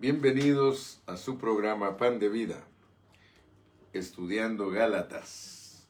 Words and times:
Bienvenidos 0.00 1.02
a 1.06 1.16
su 1.16 1.38
programa 1.38 1.96
Pan 1.96 2.20
de 2.20 2.28
Vida, 2.28 2.62
estudiando 3.92 4.70
Gálatas. 4.70 5.88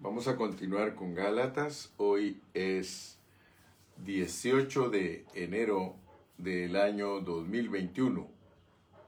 Vamos 0.00 0.28
a 0.28 0.36
continuar 0.36 0.94
con 0.94 1.14
Gálatas. 1.14 1.94
Hoy 1.96 2.42
es 2.52 3.16
18 4.04 4.90
de 4.90 5.24
enero 5.32 5.96
del 6.36 6.76
año 6.76 7.20
2021 7.20 8.28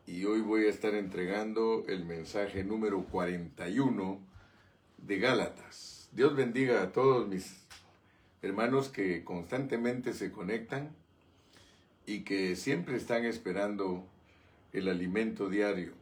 y 0.07 0.25
hoy 0.25 0.41
voy 0.41 0.65
a 0.65 0.71
estar 0.71 0.95
entregando 0.95 1.85
el 1.87 2.07
mensaje 2.07 2.65
número 2.65 3.05
41 3.05 4.21
de 5.07 5.19
Gálatas. 5.19 6.09
Dios 6.13 6.35
bendiga 6.35 6.83
a 6.83 6.93
todos 6.93 7.29
mis 7.29 7.67
hermanos 8.41 8.89
que 8.89 9.23
constantemente 9.23 10.15
se 10.15 10.33
conectan 10.33 10.97
y 12.07 12.21
que 12.21 12.57
siempre 12.57 12.97
están 12.97 13.27
esperando 13.27 14.07
el 14.75 14.89
alimento 14.89 15.49
diario. 15.49 15.93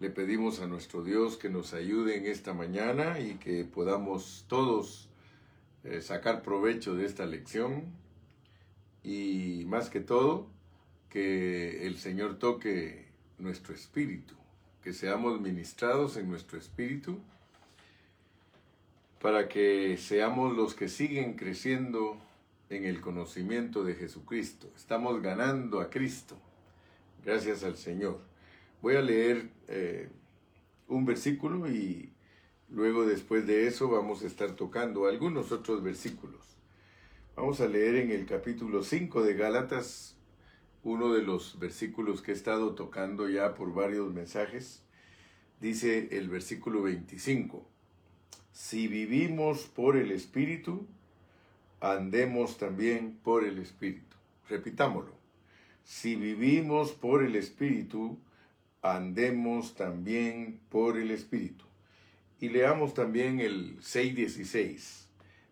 Le 0.00 0.10
pedimos 0.10 0.60
a 0.60 0.66
nuestro 0.66 1.04
Dios 1.04 1.36
que 1.36 1.50
nos 1.50 1.74
ayude 1.74 2.16
en 2.16 2.26
esta 2.26 2.54
mañana 2.54 3.20
y 3.20 3.34
que 3.34 3.64
podamos 3.64 4.46
todos 4.48 5.10
eh, 5.84 6.00
sacar 6.00 6.42
provecho 6.42 6.94
de 6.94 7.04
esta 7.04 7.26
lección 7.26 7.84
y 9.04 9.64
más 9.66 9.90
que 9.90 10.00
todo 10.00 10.48
que 11.10 11.86
el 11.86 11.98
Señor 11.98 12.38
toque 12.38 13.06
nuestro 13.38 13.74
espíritu, 13.74 14.34
que 14.82 14.94
seamos 14.94 15.40
ministrados 15.40 16.16
en 16.16 16.30
nuestro 16.30 16.58
espíritu 16.58 17.18
para 19.20 19.48
que 19.48 19.98
seamos 19.98 20.56
los 20.56 20.74
que 20.74 20.88
siguen 20.88 21.34
creciendo 21.34 22.16
en 22.70 22.84
el 22.84 23.00
conocimiento 23.00 23.84
de 23.84 23.94
Jesucristo. 23.94 24.70
Estamos 24.74 25.20
ganando 25.20 25.80
a 25.80 25.90
Cristo 25.90 26.38
Gracias 27.26 27.64
al 27.64 27.76
Señor. 27.76 28.20
Voy 28.80 28.94
a 28.94 29.02
leer 29.02 29.50
eh, 29.66 30.08
un 30.86 31.04
versículo 31.04 31.68
y 31.68 32.12
luego 32.68 33.04
después 33.04 33.48
de 33.48 33.66
eso 33.66 33.88
vamos 33.90 34.22
a 34.22 34.28
estar 34.28 34.52
tocando 34.52 35.08
algunos 35.08 35.50
otros 35.50 35.82
versículos. 35.82 36.56
Vamos 37.34 37.60
a 37.60 37.66
leer 37.66 37.96
en 37.96 38.12
el 38.12 38.26
capítulo 38.26 38.84
5 38.84 39.24
de 39.24 39.34
Gálatas 39.34 40.16
uno 40.84 41.12
de 41.12 41.22
los 41.22 41.58
versículos 41.58 42.22
que 42.22 42.30
he 42.30 42.34
estado 42.34 42.76
tocando 42.76 43.28
ya 43.28 43.56
por 43.56 43.74
varios 43.74 44.14
mensajes. 44.14 44.84
Dice 45.60 46.10
el 46.12 46.28
versículo 46.28 46.82
25, 46.82 47.66
si 48.52 48.86
vivimos 48.86 49.66
por 49.66 49.96
el 49.96 50.12
Espíritu, 50.12 50.86
andemos 51.80 52.56
también 52.56 53.18
por 53.24 53.42
el 53.42 53.58
Espíritu. 53.58 54.14
Repitámoslo 54.48 55.15
si 55.86 56.16
vivimos 56.16 56.90
por 56.90 57.22
el 57.22 57.36
Espíritu, 57.36 58.18
andemos 58.82 59.76
también 59.76 60.58
por 60.68 60.98
el 60.98 61.12
Espíritu. 61.12 61.64
Y 62.40 62.48
leamos 62.48 62.92
también 62.92 63.38
el 63.38 63.78
6.16. 63.78 65.06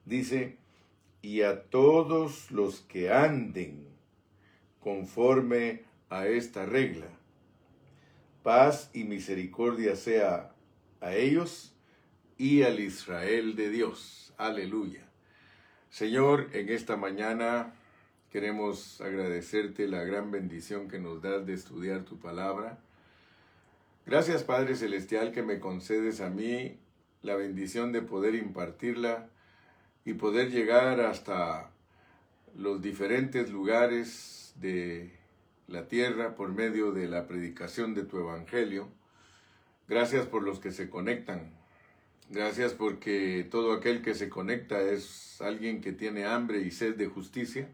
Dice, 0.04 0.56
y 1.22 1.42
a 1.42 1.62
todos 1.62 2.50
los 2.50 2.80
que 2.80 3.12
anden 3.12 3.86
conforme 4.80 5.84
a 6.10 6.26
esta 6.26 6.66
regla, 6.66 7.06
paz 8.42 8.90
y 8.92 9.04
misericordia 9.04 9.94
sea 9.94 10.52
a 11.00 11.14
ellos 11.14 11.76
y 12.38 12.62
al 12.62 12.80
Israel 12.80 13.54
de 13.54 13.70
Dios. 13.70 14.34
Aleluya. 14.36 15.06
Señor, 15.90 16.50
en 16.54 16.70
esta 16.70 16.96
mañana 16.96 17.72
Queremos 18.34 19.00
agradecerte 19.00 19.86
la 19.86 20.02
gran 20.02 20.32
bendición 20.32 20.88
que 20.88 20.98
nos 20.98 21.22
das 21.22 21.46
de 21.46 21.54
estudiar 21.54 22.04
tu 22.04 22.18
palabra. 22.18 22.80
Gracias 24.06 24.42
Padre 24.42 24.74
Celestial 24.74 25.30
que 25.30 25.44
me 25.44 25.60
concedes 25.60 26.20
a 26.20 26.30
mí 26.30 26.76
la 27.22 27.36
bendición 27.36 27.92
de 27.92 28.02
poder 28.02 28.34
impartirla 28.34 29.28
y 30.04 30.14
poder 30.14 30.50
llegar 30.50 31.00
hasta 31.00 31.70
los 32.56 32.82
diferentes 32.82 33.52
lugares 33.52 34.52
de 34.56 35.12
la 35.68 35.86
tierra 35.86 36.34
por 36.34 36.52
medio 36.52 36.90
de 36.90 37.06
la 37.06 37.28
predicación 37.28 37.94
de 37.94 38.02
tu 38.02 38.18
evangelio. 38.18 38.88
Gracias 39.86 40.26
por 40.26 40.42
los 40.42 40.58
que 40.58 40.72
se 40.72 40.90
conectan. 40.90 41.52
Gracias 42.30 42.72
porque 42.72 43.46
todo 43.48 43.72
aquel 43.72 44.02
que 44.02 44.16
se 44.16 44.28
conecta 44.28 44.80
es 44.82 45.40
alguien 45.40 45.80
que 45.80 45.92
tiene 45.92 46.24
hambre 46.24 46.62
y 46.62 46.72
sed 46.72 46.96
de 46.96 47.06
justicia 47.06 47.68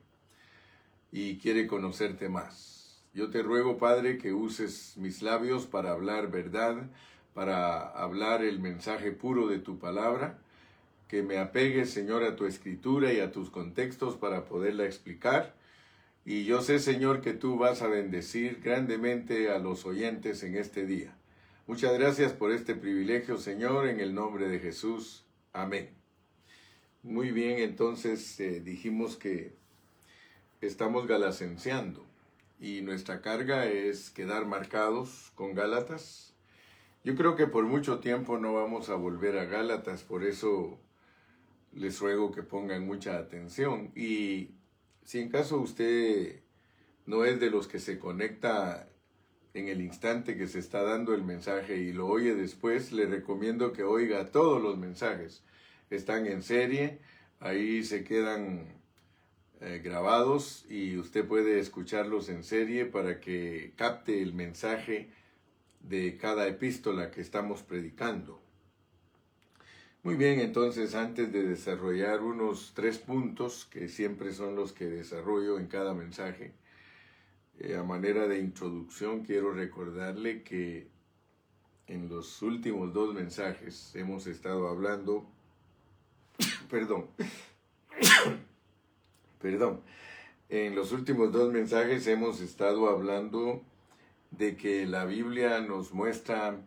y 1.13 1.39
quiere 1.39 1.67
conocerte 1.67 2.29
más. 2.29 3.03
Yo 3.13 3.31
te 3.31 3.43
ruego, 3.43 3.79
Padre, 3.79 4.19
que 4.19 4.33
uses 4.33 4.97
mis 4.97 5.23
labios 5.23 5.67
para 5.67 5.91
hablar 5.91 6.31
verdad, 6.31 6.89
para 7.35 7.81
hablar 7.81 8.45
el 8.45 8.61
mensaje 8.61 9.11
puro 9.11 9.49
de 9.49 9.59
tu 9.59 9.79
palabra, 9.79 10.39
que 11.09 11.23
me 11.23 11.39
apegues, 11.39 11.91
Señor, 11.91 12.23
a 12.23 12.37
tu 12.37 12.47
escritura 12.47 13.13
y 13.13 13.19
a 13.19 13.33
tus 13.33 13.51
contextos 13.51 14.17
para 14.17 14.45
poderla 14.45 14.85
explicar. 14.85 15.57
Y 16.25 16.45
yo 16.45 16.63
sé, 16.63 16.79
Señor, 16.79 17.21
que 17.21 17.33
tú 17.33 17.59
vas 17.59 17.83
a 17.83 17.89
bendecir 17.89 18.61
grandemente 18.63 19.51
a 19.51 19.59
los 19.59 19.87
oyentes 19.87 20.45
en 20.45 20.55
este 20.55 20.87
día. 20.87 21.17
Muchas 21.67 21.93
gracias 21.99 22.33
por 22.33 22.53
este 22.53 22.75
privilegio, 22.75 23.39
Señor, 23.39 23.89
en 23.89 23.99
el 23.99 24.15
nombre 24.15 24.49
de 24.49 24.61
Jesús. 24.61 25.25
Amén. 25.53 25.91
Muy 27.03 27.33
bien, 27.33 27.59
entonces 27.59 28.39
eh, 28.39 28.61
dijimos 28.61 29.17
que 29.17 29.60
estamos 30.61 31.07
galacenciando 31.07 32.05
y 32.61 32.83
nuestra 32.83 33.23
carga 33.23 33.67
es 33.67 34.11
quedar 34.11 34.47
marcados 34.47 35.33
con 35.35 35.55
Gálatas. 35.55 36.35
Yo 37.03 37.17
creo 37.17 37.35
que 37.35 37.47
por 37.47 37.65
mucho 37.65 38.01
tiempo 38.01 38.39
no 38.39 38.53
vamos 38.53 38.91
a 38.91 38.95
volver 38.95 39.39
a 39.39 39.47
Gálatas, 39.47 40.03
por 40.03 40.23
eso 40.23 40.79
les 41.73 41.99
ruego 42.01 42.31
que 42.31 42.43
pongan 42.43 42.85
mucha 42.85 43.17
atención. 43.17 43.91
Y 43.97 44.51
si 45.03 45.21
en 45.21 45.31
caso 45.31 45.59
usted 45.59 46.41
no 47.07 47.25
es 47.25 47.41
de 47.41 47.51
los 47.51 47.67
que 47.67 47.81
se 47.81 47.99
conecta 47.99 48.87
en 49.55 49.69
el 49.69 49.81
instante 49.81 50.37
que 50.37 50.47
se 50.47 50.59
está 50.59 50.83
dando 50.83 51.15
el 51.15 51.25
mensaje 51.25 51.79
y 51.79 51.93
lo 51.93 52.07
oye 52.07 52.35
después, 52.35 52.93
le 52.93 53.07
recomiendo 53.07 53.73
que 53.73 53.83
oiga 53.83 54.31
todos 54.31 54.63
los 54.63 54.77
mensajes. 54.77 55.43
Están 55.89 56.27
en 56.27 56.43
serie, 56.43 57.01
ahí 57.41 57.83
se 57.83 58.05
quedan 58.05 58.80
eh, 59.61 59.81
grabados 59.85 60.65
y 60.71 60.97
usted 60.97 61.27
puede 61.27 61.61
escucharlos 61.61 62.31
en 62.31 62.45
serie 62.45 62.87
para 62.87 63.21
que 63.21 63.73
capte 63.77 64.23
el 64.23 64.33
mensaje 64.33 65.11
de 65.81 66.17
cada 66.17 66.49
epístola 66.49 67.11
que 67.11 67.21
estamos 67.21 67.63
predicando. 67.63 68.41
Muy 70.03 70.15
bien, 70.15 70.41
entonces 70.41 70.95
antes 70.95 71.31
de 71.31 71.43
desarrollar 71.43 72.23
unos 72.23 72.73
tres 72.75 72.97
puntos, 72.99 73.67
que 73.67 73.89
siempre 73.89 74.33
son 74.33 74.57
los 74.57 74.73
que 74.73 74.87
desarrollo 74.87 75.59
en 75.59 75.67
cada 75.67 75.93
mensaje, 75.93 76.53
eh, 77.59 77.77
a 77.77 77.83
manera 77.83 78.27
de 78.27 78.39
introducción 78.39 79.25
quiero 79.25 79.53
recordarle 79.53 80.43
que 80.43 80.89
en 81.87 82.09
los 82.09 82.41
últimos 82.41 82.95
dos 82.95 83.13
mensajes 83.13 83.95
hemos 83.95 84.27
estado 84.27 84.69
hablando, 84.69 85.27
perdón, 86.71 87.09
Perdón. 89.41 89.81
En 90.49 90.75
los 90.75 90.93
últimos 90.93 91.33
dos 91.33 91.53
mensajes 91.53 92.07
hemos 92.07 92.41
estado 92.41 92.89
hablando 92.89 93.63
de 94.31 94.57
que 94.57 94.87
la 94.87 95.05
Biblia 95.05 95.61
nos 95.61 95.93
muestra 95.93 96.59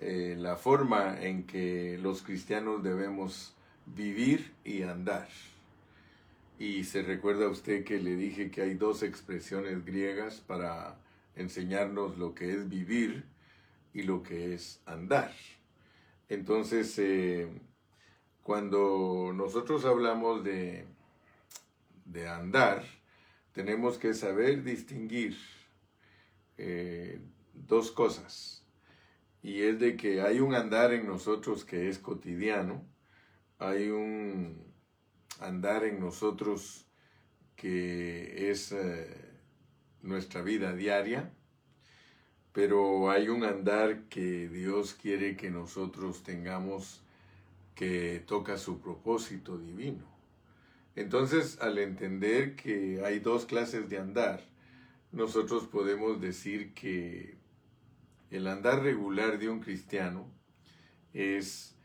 eh, 0.00 0.36
la 0.38 0.56
forma 0.56 1.20
en 1.20 1.46
que 1.46 1.98
los 2.00 2.22
cristianos 2.22 2.82
debemos 2.82 3.54
vivir 3.86 4.52
y 4.64 4.82
andar. 4.82 5.28
Y 6.58 6.84
se 6.84 7.02
recuerda 7.02 7.48
usted 7.48 7.84
que 7.84 7.98
le 7.98 8.14
dije 8.14 8.50
que 8.50 8.62
hay 8.62 8.74
dos 8.74 9.02
expresiones 9.02 9.84
griegas 9.84 10.40
para 10.40 10.96
enseñarnos 11.34 12.16
lo 12.16 12.34
que 12.34 12.52
es 12.52 12.68
vivir 12.68 13.24
y 13.92 14.02
lo 14.02 14.22
que 14.22 14.54
es 14.54 14.80
andar. 14.86 15.32
Entonces, 16.28 16.96
eh, 16.98 17.48
cuando 18.42 19.32
nosotros 19.34 19.84
hablamos 19.84 20.44
de 20.44 20.86
de 22.14 22.28
andar, 22.28 22.84
tenemos 23.52 23.98
que 23.98 24.14
saber 24.14 24.62
distinguir 24.62 25.36
eh, 26.56 27.20
dos 27.52 27.90
cosas. 27.90 28.64
Y 29.42 29.60
es 29.62 29.78
de 29.78 29.96
que 29.96 30.22
hay 30.22 30.40
un 30.40 30.54
andar 30.54 30.94
en 30.94 31.06
nosotros 31.06 31.64
que 31.64 31.90
es 31.90 31.98
cotidiano, 31.98 32.86
hay 33.58 33.90
un 33.90 34.64
andar 35.40 35.84
en 35.84 36.00
nosotros 36.00 36.86
que 37.56 38.50
es 38.50 38.72
eh, 38.72 39.08
nuestra 40.02 40.40
vida 40.40 40.72
diaria, 40.72 41.32
pero 42.52 43.10
hay 43.10 43.28
un 43.28 43.42
andar 43.44 44.04
que 44.08 44.48
Dios 44.48 44.94
quiere 44.94 45.36
que 45.36 45.50
nosotros 45.50 46.22
tengamos 46.22 47.02
que 47.74 48.22
toca 48.24 48.56
su 48.56 48.80
propósito 48.80 49.58
divino. 49.58 50.13
Entonces, 50.96 51.58
al 51.60 51.78
entender 51.78 52.54
que 52.54 53.02
hay 53.04 53.18
dos 53.18 53.46
clases 53.46 53.88
de 53.88 53.98
andar, 53.98 54.44
nosotros 55.10 55.66
podemos 55.66 56.20
decir 56.20 56.72
que 56.74 57.36
el 58.30 58.46
andar 58.46 58.82
regular 58.82 59.38
de 59.38 59.48
un 59.48 59.60
cristiano 59.60 60.28
es 61.12 61.76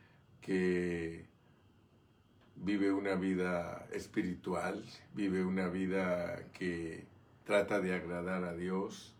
que 0.42 1.26
vive 2.56 2.92
una 2.92 3.16
vida 3.16 3.88
espiritual, 3.94 4.84
vive 5.14 5.44
una 5.44 5.70
vida 5.70 6.52
que 6.54 7.06
trata 7.46 7.80
de 7.80 7.96
agradar 7.96 8.44
a 8.44 8.56
Dios, 8.56 9.16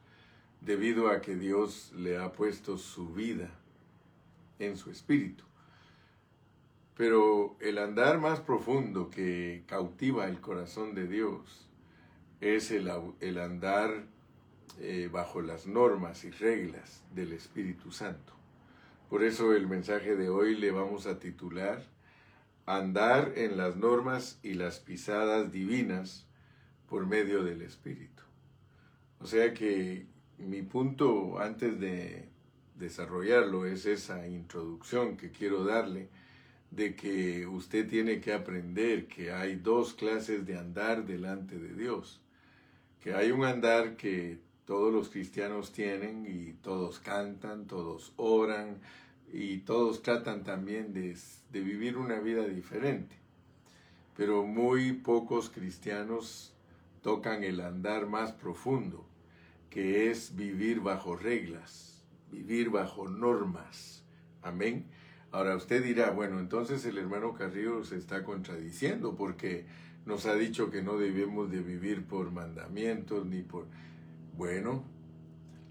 debido 0.62 1.10
a 1.10 1.22
que 1.22 1.36
Dios 1.36 1.92
le 1.96 2.18
ha 2.18 2.32
puesto 2.32 2.78
su 2.78 3.14
vida 3.14 3.50
en 4.60 4.78
su 4.78 4.92
espíritu. 4.92 5.49
Pero 7.00 7.56
el 7.62 7.78
andar 7.78 8.20
más 8.20 8.42
profundo 8.42 9.10
que 9.10 9.64
cautiva 9.68 10.28
el 10.28 10.42
corazón 10.42 10.96
de 10.96 11.08
Dios 11.08 11.66
es 12.42 12.72
el, 12.72 12.90
andar 12.90 14.04
eh, 14.82 15.08
bajo 15.10 15.42
las 15.42 15.66
normas 15.66 16.26
y 16.26 16.32
reglas 16.32 17.02
del 17.16 17.32
Espíritu 17.32 17.94
Santo. 17.94 18.34
Por 19.10 19.24
eso 19.24 19.56
el 19.56 19.66
mensaje 19.66 20.18
de 20.18 20.28
hoy 20.28 20.58
le 20.58 20.72
vamos 20.72 21.08
a 21.08 21.20
titular 21.20 21.82
Andar 22.66 23.32
en 23.38 23.56
las 23.56 23.78
normas 23.78 24.38
y 24.44 24.56
las 24.56 24.80
pisadas 24.82 25.54
divinas 25.54 26.28
por 26.90 27.08
medio 27.08 27.46
del 27.46 27.62
Espíritu. 27.62 28.24
O 29.22 29.26
sea 29.26 29.54
que 29.54 30.06
mi 30.38 30.64
punto 30.64 31.40
antes 31.40 31.80
de 31.80 32.28
desarrollarlo 32.76 33.66
es 33.66 33.86
esa 33.86 34.28
introducción 34.28 35.16
que 35.16 35.32
quiero 35.32 35.64
darle 35.64 36.10
de 36.72 36.96
que 36.96 37.48
usted 37.48 37.88
tiene 37.88 38.22
que 38.22 38.34
aprender 38.34 39.08
que 39.08 39.32
hay 39.32 39.56
dos 39.56 39.94
clases 39.94 40.46
de 40.46 40.58
andar 40.58 41.06
delante 41.06 41.58
de 41.58 41.74
Dios, 41.74 42.22
que 43.02 43.14
hay 43.14 43.32
un 43.32 43.44
andar 43.44 43.98
que 43.98 44.40
todos 44.66 44.94
los 44.94 45.10
cristianos 45.10 45.72
tienen 45.72 46.26
y 46.28 46.54
todos 46.54 47.00
cantan, 47.00 47.66
todos 47.66 48.14
oran 48.18 48.78
y 49.34 49.60
todos 49.60 50.04
tratan 50.04 50.44
también 50.44 50.94
de, 50.94 51.18
de 51.52 51.62
vivir 51.62 51.98
una 51.98 52.20
vida 52.20 52.46
diferente. 52.46 53.16
Pero 54.16 54.46
muy 54.46 54.94
pocos 54.94 55.50
cristianos 55.50 56.54
tocan 57.02 57.44
el 57.44 57.62
andar 57.62 58.06
más 58.08 58.32
profundo, 58.34 59.08
que 59.70 60.12
es 60.12 60.36
vivir 60.36 60.82
bajo 60.82 61.16
reglas, 61.16 62.04
vivir 62.32 62.70
bajo 62.70 63.08
normas. 63.08 64.04
Amén. 64.42 64.86
Ahora 65.32 65.56
usted 65.56 65.84
dirá, 65.84 66.10
bueno, 66.10 66.40
entonces 66.40 66.84
el 66.86 66.98
hermano 66.98 67.36
Carrillo 67.36 67.84
se 67.84 67.98
está 67.98 68.24
contradiciendo 68.24 69.16
porque 69.16 69.66
nos 70.06 70.26
ha 70.26 70.34
dicho 70.34 70.72
que 70.72 70.82
no 70.82 70.98
debemos 70.98 71.52
de 71.52 71.62
vivir 71.62 72.06
por 72.06 72.32
mandamientos 72.32 73.26
ni 73.28 73.44
por... 73.44 73.68
Bueno, 74.36 74.84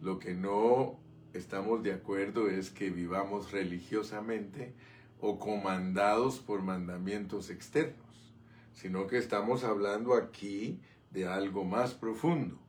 lo 0.01 0.21
que 0.21 0.35
no 0.35 1.01
estamos 1.33 1.83
de 1.83 1.93
acuerdo 1.93 2.49
es 2.49 2.71
que 2.71 2.91
vivamos 2.91 3.51
religiosamente 3.51 4.75
o 5.21 5.41
comandados 5.41 6.39
por 6.39 6.63
mandamientos 6.63 7.51
externos, 7.51 8.33
sino 8.75 9.09
que 9.09 9.19
estamos 9.19 9.65
hablando 9.65 10.15
aquí 10.15 10.81
de 11.11 11.27
algo 11.27 11.65
más 11.65 11.95
profundo. 11.95 12.61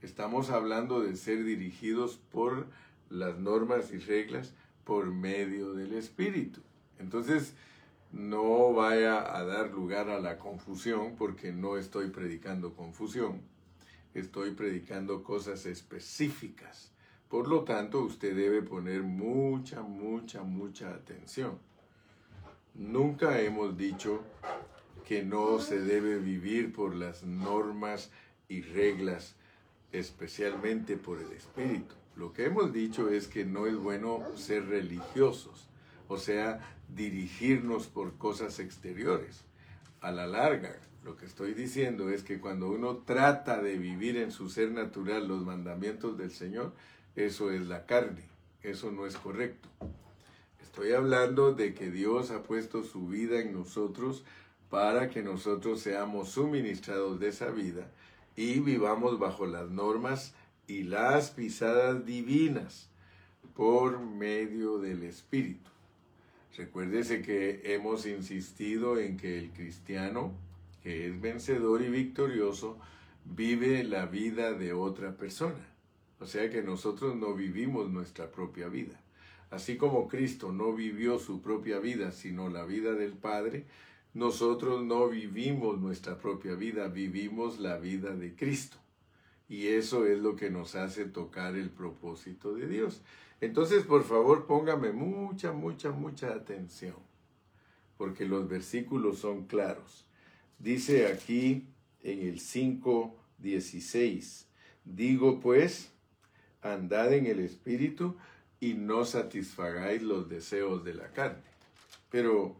Estamos 0.00 0.48
hablando 0.48 1.00
de 1.02 1.16
ser 1.16 1.44
dirigidos 1.44 2.16
por 2.16 2.68
las 3.10 3.38
normas 3.38 3.92
y 3.92 3.98
reglas 3.98 4.54
por 4.84 5.06
medio 5.06 5.72
del 5.74 5.94
Espíritu. 5.94 6.60
Entonces, 6.98 7.54
no 8.12 8.72
vaya 8.72 9.36
a 9.36 9.44
dar 9.44 9.70
lugar 9.70 10.10
a 10.10 10.20
la 10.20 10.38
confusión 10.38 11.14
porque 11.16 11.52
no 11.52 11.76
estoy 11.76 12.10
predicando 12.10 12.74
confusión, 12.74 13.40
estoy 14.14 14.52
predicando 14.52 15.22
cosas 15.22 15.66
específicas. 15.66 16.90
Por 17.28 17.46
lo 17.46 17.62
tanto, 17.62 18.00
usted 18.00 18.34
debe 18.34 18.62
poner 18.62 19.02
mucha, 19.02 19.82
mucha, 19.82 20.42
mucha 20.42 20.90
atención. 20.90 21.58
Nunca 22.74 23.40
hemos 23.40 23.76
dicho 23.76 24.22
que 25.06 25.22
no 25.22 25.60
se 25.60 25.80
debe 25.80 26.18
vivir 26.18 26.72
por 26.72 26.94
las 26.94 27.22
normas 27.22 28.10
y 28.48 28.62
reglas, 28.62 29.36
especialmente 29.92 30.96
por 30.96 31.20
el 31.20 31.30
Espíritu. 31.32 31.99
Lo 32.16 32.32
que 32.32 32.46
hemos 32.46 32.72
dicho 32.72 33.08
es 33.08 33.28
que 33.28 33.44
no 33.44 33.66
es 33.66 33.76
bueno 33.76 34.22
ser 34.36 34.66
religiosos, 34.66 35.68
o 36.08 36.18
sea, 36.18 36.60
dirigirnos 36.88 37.86
por 37.86 38.16
cosas 38.16 38.58
exteriores. 38.58 39.44
A 40.00 40.10
la 40.10 40.26
larga, 40.26 40.76
lo 41.04 41.16
que 41.16 41.26
estoy 41.26 41.54
diciendo 41.54 42.10
es 42.10 42.22
que 42.22 42.40
cuando 42.40 42.70
uno 42.70 42.98
trata 42.98 43.62
de 43.62 43.78
vivir 43.78 44.16
en 44.16 44.32
su 44.32 44.50
ser 44.50 44.70
natural 44.70 45.28
los 45.28 45.42
mandamientos 45.42 46.18
del 46.18 46.30
Señor, 46.30 46.72
eso 47.16 47.50
es 47.50 47.62
la 47.62 47.86
carne, 47.86 48.24
eso 48.62 48.92
no 48.92 49.06
es 49.06 49.16
correcto. 49.16 49.68
Estoy 50.62 50.92
hablando 50.92 51.52
de 51.52 51.74
que 51.74 51.90
Dios 51.90 52.30
ha 52.30 52.42
puesto 52.42 52.84
su 52.84 53.08
vida 53.08 53.40
en 53.40 53.52
nosotros 53.52 54.24
para 54.68 55.10
que 55.10 55.22
nosotros 55.22 55.80
seamos 55.80 56.30
suministrados 56.30 57.18
de 57.18 57.28
esa 57.28 57.50
vida 57.50 57.90
y 58.36 58.60
vivamos 58.60 59.18
bajo 59.18 59.46
las 59.46 59.68
normas 59.68 60.34
y 60.70 60.84
las 60.84 61.30
pisadas 61.30 62.06
divinas 62.06 62.88
por 63.56 63.98
medio 63.98 64.78
del 64.78 65.02
Espíritu. 65.02 65.68
Recuérdese 66.56 67.22
que 67.22 67.60
hemos 67.74 68.06
insistido 68.06 68.96
en 68.96 69.16
que 69.16 69.36
el 69.38 69.50
cristiano, 69.50 70.32
que 70.84 71.08
es 71.08 71.20
vencedor 71.20 71.82
y 71.82 71.88
victorioso, 71.88 72.78
vive 73.24 73.82
la 73.82 74.06
vida 74.06 74.52
de 74.52 74.72
otra 74.72 75.16
persona. 75.16 75.66
O 76.20 76.26
sea 76.26 76.48
que 76.50 76.62
nosotros 76.62 77.16
no 77.16 77.34
vivimos 77.34 77.90
nuestra 77.90 78.30
propia 78.30 78.68
vida. 78.68 79.00
Así 79.50 79.76
como 79.76 80.06
Cristo 80.06 80.52
no 80.52 80.72
vivió 80.72 81.18
su 81.18 81.42
propia 81.42 81.80
vida, 81.80 82.12
sino 82.12 82.48
la 82.48 82.64
vida 82.64 82.92
del 82.92 83.14
Padre, 83.14 83.64
nosotros 84.14 84.84
no 84.84 85.08
vivimos 85.08 85.80
nuestra 85.80 86.16
propia 86.18 86.54
vida, 86.54 86.86
vivimos 86.86 87.58
la 87.58 87.76
vida 87.76 88.14
de 88.14 88.36
Cristo. 88.36 88.79
Y 89.50 89.66
eso 89.66 90.06
es 90.06 90.18
lo 90.20 90.36
que 90.36 90.48
nos 90.48 90.74
hace 90.76 91.04
tocar 91.06 91.56
el 91.56 91.70
propósito 91.70 92.54
de 92.54 92.68
Dios. 92.68 93.02
Entonces, 93.40 93.82
por 93.82 94.04
favor, 94.04 94.46
póngame 94.46 94.92
mucha, 94.92 95.50
mucha, 95.50 95.90
mucha 95.90 96.28
atención, 96.28 96.94
porque 97.96 98.26
los 98.26 98.48
versículos 98.48 99.18
son 99.18 99.46
claros. 99.46 100.06
Dice 100.60 101.08
aquí 101.08 101.66
en 102.04 102.20
el 102.20 102.38
5.16, 102.38 104.44
digo 104.84 105.40
pues, 105.40 105.90
andad 106.62 107.12
en 107.12 107.26
el 107.26 107.40
Espíritu 107.40 108.16
y 108.60 108.74
no 108.74 109.04
satisfagáis 109.04 110.02
los 110.02 110.28
deseos 110.28 110.84
de 110.84 110.94
la 110.94 111.10
carne. 111.10 111.42
Pero 112.08 112.54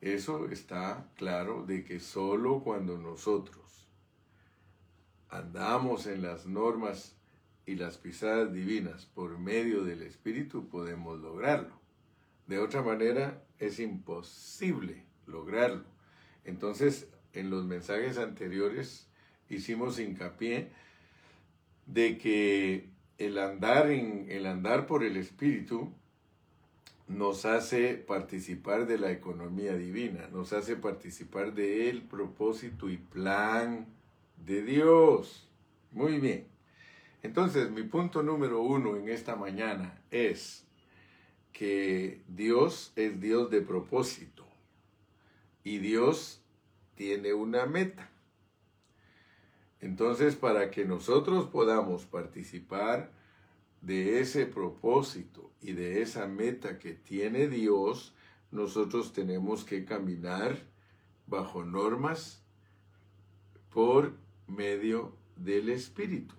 eso 0.00 0.48
está 0.48 1.08
claro 1.14 1.64
de 1.64 1.84
que 1.84 2.00
solo 2.00 2.64
cuando 2.64 2.98
nosotros 2.98 3.65
andamos 5.38 6.06
en 6.06 6.22
las 6.22 6.46
normas 6.46 7.16
y 7.66 7.74
las 7.74 7.98
pisadas 7.98 8.52
divinas 8.52 9.06
por 9.06 9.38
medio 9.38 9.84
del 9.84 10.02
Espíritu, 10.02 10.68
podemos 10.68 11.20
lograrlo. 11.20 11.80
De 12.46 12.58
otra 12.58 12.82
manera, 12.82 13.42
es 13.58 13.80
imposible 13.80 15.04
lograrlo. 15.26 15.84
Entonces, 16.44 17.08
en 17.32 17.50
los 17.50 17.64
mensajes 17.64 18.18
anteriores 18.18 19.08
hicimos 19.48 19.98
hincapié 19.98 20.70
de 21.86 22.18
que 22.18 22.88
el 23.18 23.38
andar, 23.38 23.90
en, 23.90 24.26
el 24.30 24.46
andar 24.46 24.86
por 24.86 25.02
el 25.02 25.16
Espíritu 25.16 25.92
nos 27.08 27.44
hace 27.46 27.94
participar 27.94 28.86
de 28.86 28.98
la 28.98 29.10
economía 29.10 29.74
divina, 29.74 30.28
nos 30.32 30.52
hace 30.52 30.76
participar 30.76 31.54
del 31.54 32.02
propósito 32.02 32.88
y 32.90 32.96
plan 32.96 33.86
de 34.44 34.62
Dios. 34.62 35.48
Muy 35.92 36.18
bien. 36.18 36.46
Entonces, 37.22 37.70
mi 37.70 37.82
punto 37.82 38.22
número 38.22 38.62
uno 38.62 38.96
en 38.96 39.08
esta 39.08 39.34
mañana 39.34 40.00
es 40.10 40.64
que 41.52 42.22
Dios 42.28 42.92
es 42.96 43.20
Dios 43.20 43.50
de 43.50 43.62
propósito 43.62 44.46
y 45.64 45.78
Dios 45.78 46.42
tiene 46.94 47.32
una 47.34 47.66
meta. 47.66 48.10
Entonces, 49.80 50.36
para 50.36 50.70
que 50.70 50.84
nosotros 50.84 51.46
podamos 51.46 52.04
participar 52.04 53.10
de 53.80 54.20
ese 54.20 54.46
propósito 54.46 55.50
y 55.60 55.72
de 55.72 56.02
esa 56.02 56.26
meta 56.26 56.78
que 56.78 56.92
tiene 56.94 57.48
Dios, 57.48 58.14
nosotros 58.50 59.12
tenemos 59.12 59.64
que 59.64 59.84
caminar 59.84 60.58
bajo 61.26 61.64
normas 61.64 62.42
por 63.70 64.14
medio 64.46 65.12
del 65.36 65.68
Espíritu. 65.68 66.34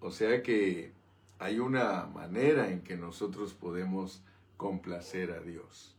O 0.00 0.10
sea 0.10 0.42
que 0.42 0.92
hay 1.38 1.58
una 1.58 2.06
manera 2.06 2.70
en 2.70 2.82
que 2.82 2.96
nosotros 2.96 3.54
podemos 3.54 4.22
complacer 4.56 5.32
a 5.32 5.40
Dios. 5.40 5.96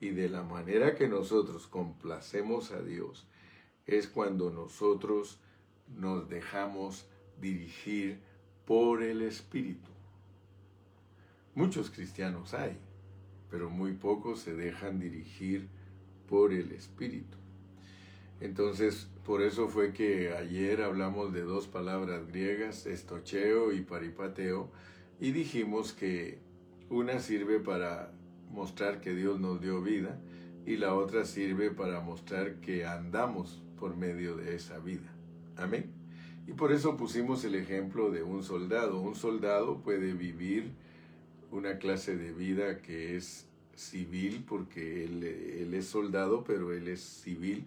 Y 0.00 0.10
de 0.10 0.28
la 0.28 0.42
manera 0.42 0.94
que 0.94 1.08
nosotros 1.08 1.66
complacemos 1.66 2.70
a 2.70 2.82
Dios 2.82 3.26
es 3.86 4.06
cuando 4.06 4.50
nosotros 4.50 5.40
nos 5.96 6.28
dejamos 6.28 7.06
dirigir 7.40 8.20
por 8.66 9.02
el 9.02 9.22
Espíritu. 9.22 9.88
Muchos 11.54 11.90
cristianos 11.90 12.54
hay, 12.54 12.76
pero 13.50 13.70
muy 13.70 13.94
pocos 13.94 14.40
se 14.40 14.54
dejan 14.54 15.00
dirigir 15.00 15.68
por 16.28 16.52
el 16.52 16.70
Espíritu. 16.72 17.37
Entonces, 18.40 19.08
por 19.24 19.42
eso 19.42 19.68
fue 19.68 19.92
que 19.92 20.32
ayer 20.32 20.82
hablamos 20.82 21.32
de 21.32 21.42
dos 21.42 21.66
palabras 21.66 22.26
griegas, 22.28 22.86
estocheo 22.86 23.72
y 23.72 23.80
paripateo, 23.80 24.70
y 25.20 25.32
dijimos 25.32 25.92
que 25.92 26.38
una 26.88 27.18
sirve 27.18 27.58
para 27.58 28.12
mostrar 28.50 29.00
que 29.00 29.14
Dios 29.14 29.40
nos 29.40 29.60
dio 29.60 29.82
vida 29.82 30.18
y 30.64 30.76
la 30.76 30.94
otra 30.94 31.24
sirve 31.24 31.70
para 31.70 32.00
mostrar 32.00 32.60
que 32.60 32.86
andamos 32.86 33.62
por 33.78 33.96
medio 33.96 34.36
de 34.36 34.54
esa 34.54 34.78
vida. 34.78 35.12
Amén. 35.56 35.90
Y 36.46 36.52
por 36.52 36.72
eso 36.72 36.96
pusimos 36.96 37.44
el 37.44 37.56
ejemplo 37.56 38.10
de 38.10 38.22
un 38.22 38.42
soldado. 38.42 39.00
Un 39.00 39.16
soldado 39.16 39.82
puede 39.82 40.12
vivir 40.12 40.70
una 41.50 41.78
clase 41.78 42.16
de 42.16 42.32
vida 42.32 42.78
que 42.78 43.16
es 43.16 43.46
civil 43.74 44.44
porque 44.48 45.04
él, 45.04 45.24
él 45.24 45.74
es 45.74 45.86
soldado, 45.86 46.44
pero 46.44 46.72
él 46.72 46.88
es 46.88 47.00
civil 47.00 47.66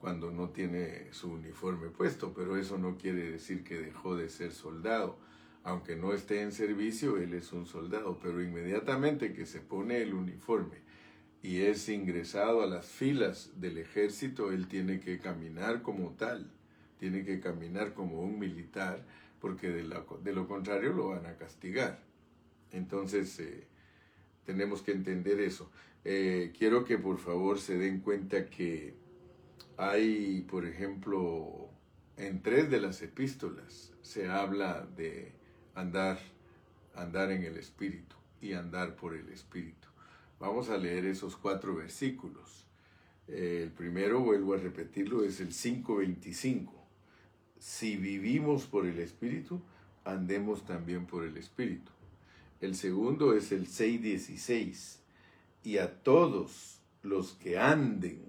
cuando 0.00 0.30
no 0.30 0.50
tiene 0.50 1.12
su 1.12 1.32
uniforme 1.32 1.88
puesto, 1.88 2.32
pero 2.32 2.56
eso 2.56 2.78
no 2.78 2.96
quiere 2.96 3.32
decir 3.32 3.64
que 3.64 3.78
dejó 3.80 4.16
de 4.16 4.28
ser 4.28 4.52
soldado. 4.52 5.18
Aunque 5.64 5.96
no 5.96 6.12
esté 6.12 6.42
en 6.42 6.52
servicio, 6.52 7.16
él 7.18 7.34
es 7.34 7.52
un 7.52 7.66
soldado, 7.66 8.18
pero 8.22 8.42
inmediatamente 8.42 9.32
que 9.32 9.44
se 9.44 9.60
pone 9.60 10.00
el 10.00 10.14
uniforme 10.14 10.88
y 11.42 11.62
es 11.62 11.88
ingresado 11.88 12.62
a 12.62 12.66
las 12.66 12.86
filas 12.86 13.52
del 13.56 13.78
ejército, 13.78 14.50
él 14.50 14.66
tiene 14.66 15.00
que 15.00 15.18
caminar 15.18 15.82
como 15.82 16.10
tal, 16.12 16.50
tiene 16.98 17.24
que 17.24 17.40
caminar 17.40 17.94
como 17.94 18.20
un 18.22 18.38
militar, 18.38 19.04
porque 19.40 19.68
de, 19.68 19.84
lo 19.84 20.48
contrario 20.48 20.92
lo 20.92 21.08
van 21.08 21.26
a 21.26 21.36
castigar. 21.36 22.00
Entonces, 22.72 23.38
eh, 23.38 23.66
tenemos 24.44 24.82
que 24.82 24.92
entender 24.92 25.40
eso. 25.40 25.70
Eh, 26.04 26.52
quiero 26.58 26.84
que 26.84 26.98
por 26.98 27.18
favor 27.18 27.60
se 27.60 27.78
den 27.78 28.00
cuenta 28.00 28.46
que 28.46 28.94
hay, 29.78 30.40
por 30.50 30.66
ejemplo, 30.66 31.70
en 32.16 32.42
tres 32.42 32.68
de 32.68 32.80
las 32.80 33.00
epístolas 33.00 33.92
se 34.02 34.28
habla 34.28 34.88
de 34.96 35.32
andar, 35.76 36.18
andar 36.96 37.30
en 37.30 37.44
el 37.44 37.56
Espíritu 37.56 38.16
y 38.40 38.54
andar 38.54 38.96
por 38.96 39.14
el 39.14 39.28
Espíritu. 39.28 39.86
Vamos 40.40 40.68
a 40.68 40.76
leer 40.76 41.04
esos 41.04 41.36
cuatro 41.36 41.76
versículos. 41.76 42.66
El 43.28 43.70
primero, 43.70 44.20
vuelvo 44.20 44.54
a 44.54 44.56
repetirlo, 44.56 45.22
es 45.22 45.40
el 45.40 45.50
5.25. 45.50 46.72
Si 47.60 47.96
vivimos 47.96 48.66
por 48.66 48.84
el 48.84 48.98
Espíritu, 48.98 49.62
andemos 50.04 50.66
también 50.66 51.06
por 51.06 51.22
el 51.22 51.36
Espíritu. 51.36 51.92
El 52.60 52.74
segundo 52.74 53.32
es 53.32 53.52
el 53.52 53.68
6.16. 53.68 54.98
Y 55.62 55.78
a 55.78 56.02
todos 56.02 56.80
los 57.02 57.34
que 57.34 57.58
anden 57.58 58.27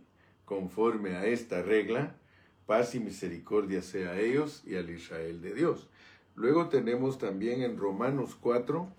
conforme 0.50 1.16
a 1.16 1.28
esta 1.28 1.62
regla, 1.62 2.16
paz 2.66 2.96
y 2.96 3.00
misericordia 3.00 3.84
sea 3.84 4.14
a 4.14 4.20
ellos 4.20 4.64
y 4.66 4.78
al 4.78 4.90
Israel 4.90 5.44
de 5.44 5.54
Dios. 5.54 5.88
Luego 6.36 6.70
tenemos 6.70 7.20
también 7.20 7.62
en 7.62 7.78
Romanos 7.78 8.36
4, 8.42 8.92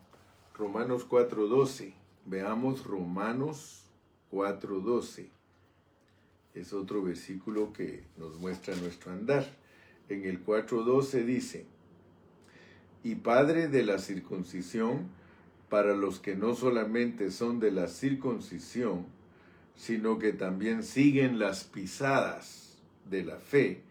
Romanos 0.54 1.08
4.12. 1.08 1.92
Veamos 2.24 2.84
Romanos 2.84 3.82
4.12. 4.30 5.26
Es 6.54 6.72
otro 6.72 7.02
versículo 7.02 7.72
que 7.72 8.04
nos 8.16 8.38
muestra 8.38 8.76
nuestro 8.76 9.10
andar. 9.10 9.44
En 10.08 10.24
el 10.24 10.46
4.12 10.46 11.24
dice, 11.24 11.66
y 13.02 13.16
Padre 13.16 13.66
de 13.66 13.82
la 13.82 13.98
circuncisión 13.98 15.08
para 15.68 15.96
los 15.96 16.20
que 16.20 16.36
no 16.36 16.54
solamente 16.54 17.32
son 17.32 17.58
de 17.58 17.72
la 17.72 17.88
circuncisión, 17.88 19.06
sino 19.74 20.18
que 20.18 20.32
también 20.32 20.82
siguen 20.82 21.38
las 21.38 21.64
pisadas 21.64 22.78
de 23.08 23.24
la 23.24 23.36
fe 23.36 23.82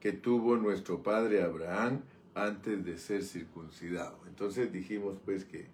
que 0.00 0.12
tuvo 0.12 0.56
nuestro 0.56 1.02
padre 1.02 1.42
Abraham 1.42 2.02
antes 2.34 2.84
de 2.84 2.98
ser 2.98 3.22
circuncidado. 3.22 4.18
Entonces 4.26 4.72
dijimos 4.72 5.18
pues 5.24 5.44
que, 5.44 5.66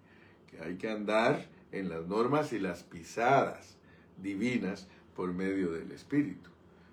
que 0.47 0.59
hay 0.61 0.75
que 0.75 0.89
andar 0.89 1.47
en 1.71 1.89
las 1.89 2.07
normas 2.07 2.53
y 2.53 2.59
las 2.59 2.83
pisadas 2.83 3.77
divinas 4.21 4.87
por 5.15 5.33
medio 5.33 5.71
del 5.71 5.91
Espíritu. 5.91 6.49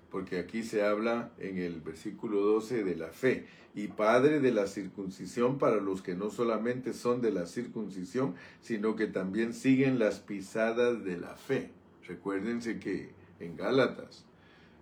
Porque 0.09 0.39
aquí 0.39 0.63
se 0.63 0.83
habla 0.83 1.31
en 1.37 1.57
el 1.57 1.81
versículo 1.81 2.41
12 2.41 2.83
de 2.83 2.95
la 2.95 3.09
fe 3.09 3.45
y 3.75 3.87
padre 3.87 4.39
de 4.39 4.51
la 4.51 4.65
circuncisión 4.65 5.59
para 5.59 5.77
los 5.77 6.01
que 6.01 6.15
no 6.15 6.31
solamente 6.31 6.93
son 6.93 7.21
de 7.21 7.31
la 7.31 7.45
circuncisión, 7.45 8.35
sino 8.61 8.95
que 8.95 9.07
también 9.07 9.53
siguen 9.53 9.99
las 9.99 10.19
pisadas 10.19 11.03
de 11.03 11.17
la 11.17 11.35
fe. 11.35 11.71
Recuérdense 12.09 12.79
que 12.79 13.11
en 13.39 13.55
Gálatas 13.55 14.25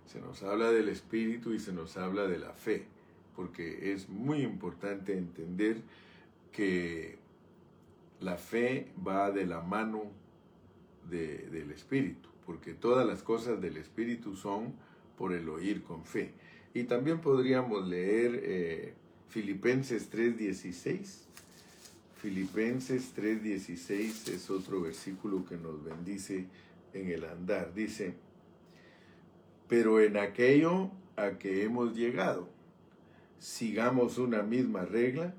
se 0.06 0.18
nos 0.18 0.42
habla 0.42 0.72
del 0.72 0.88
Espíritu 0.88 1.52
y 1.52 1.60
se 1.60 1.74
nos 1.74 1.98
habla 1.98 2.26
de 2.26 2.38
la 2.38 2.54
fe, 2.54 2.86
porque 3.36 3.92
es 3.92 4.08
muy 4.08 4.40
importante 4.40 5.12
entender 5.12 5.82
que 6.52 7.18
la 8.20 8.38
fe 8.38 8.88
va 9.06 9.30
de 9.30 9.44
la 9.44 9.60
mano 9.60 10.04
del 11.10 11.70
Espíritu, 11.70 12.30
porque 12.46 12.72
todas 12.72 13.06
las 13.06 13.22
cosas 13.22 13.60
del 13.60 13.76
Espíritu 13.76 14.34
son 14.34 14.72
por 15.18 15.34
el 15.34 15.50
oír 15.50 15.82
con 15.82 16.06
fe. 16.06 16.32
Y 16.72 16.84
también 16.84 17.20
podríamos 17.20 17.86
leer 17.86 18.40
eh, 18.42 18.94
Filipenses 19.28 20.10
3:16. 20.10 21.26
Filipenses 22.22 23.12
3:16 23.14 24.28
es 24.28 24.48
otro 24.48 24.80
versículo 24.80 25.44
que 25.44 25.58
nos 25.58 25.84
bendice 25.84 26.46
en 26.92 27.10
el 27.10 27.24
andar. 27.24 27.74
Dice, 27.74 28.14
pero 29.68 30.00
en 30.00 30.16
aquello 30.16 30.90
a 31.16 31.38
que 31.38 31.64
hemos 31.64 31.94
llegado, 31.94 32.48
sigamos 33.38 34.18
una 34.18 34.42
misma 34.42 34.84
regla, 34.84 35.34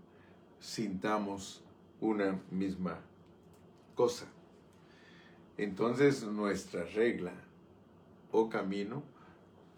sintamos 0.59 1.63
una 2.01 2.39
misma 2.51 2.99
cosa. 3.95 4.27
Entonces 5.57 6.23
nuestra 6.23 6.85
regla 6.85 7.33
o 8.31 8.49
camino 8.49 9.03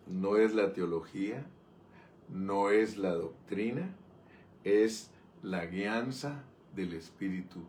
no 0.06 0.38
es 0.38 0.54
la 0.54 0.74
teología, 0.74 1.46
no 2.30 2.70
es 2.70 2.98
la 2.98 3.14
doctrina, 3.14 3.90
es 4.64 5.10
la 5.42 5.66
guianza 5.66 6.44
del 6.76 6.94
Espíritu 6.94 7.62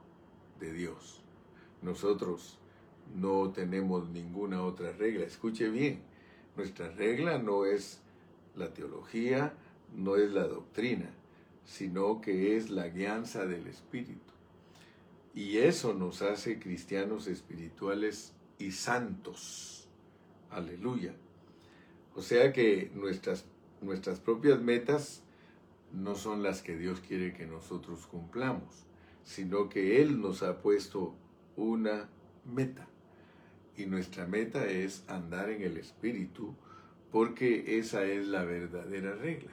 de 0.61 0.73
Dios. 0.73 1.23
Nosotros 1.81 2.59
no 3.15 3.51
tenemos 3.51 4.09
ninguna 4.09 4.63
otra 4.63 4.93
regla. 4.93 5.25
Escuche 5.25 5.69
bien, 5.69 6.01
nuestra 6.57 6.91
regla 6.91 7.39
no 7.39 7.65
es 7.65 8.01
la 8.57 8.73
teología, 8.73 9.55
no 9.95 10.17
es 10.17 10.31
la 10.33 10.47
doctrina, 10.47 11.11
sino 11.65 12.21
que 12.21 12.57
es 12.57 12.71
la 12.71 12.89
guianza 12.89 13.47
del 13.47 13.67
Espíritu. 13.67 14.33
Y 15.35 15.59
eso 15.59 15.95
nos 15.95 16.23
hace 16.23 16.59
cristianos 16.59 17.27
espirituales 17.27 18.35
y 18.59 18.73
santos. 18.73 19.89
Aleluya. 20.51 21.15
O 22.15 22.21
sea 22.21 22.53
que 22.53 22.91
nuestras, 22.95 23.47
nuestras 23.81 24.21
propias 24.21 24.61
metas 24.61 25.23
no 25.93 26.15
son 26.15 26.43
las 26.43 26.63
que 26.63 26.77
Dios 26.77 27.01
quiere 27.01 27.33
que 27.33 27.47
nosotros 27.47 28.07
cumplamos, 28.07 28.87
sino 29.25 29.69
que 29.71 30.03
Él 30.03 30.21
nos 30.21 30.43
ha 30.43 30.61
puesto 30.61 31.15
una 31.57 32.09
meta 32.45 32.87
y 33.77 33.87
nuestra 33.87 34.27
meta 34.27 34.67
es 34.67 35.05
andar 35.09 35.51
en 35.51 35.63
el 35.63 35.77
Espíritu 35.77 36.55
porque 37.11 37.79
esa 37.79 38.05
es 38.05 38.27
la 38.27 38.45
verdadera 38.45 39.15
regla. 39.15 39.53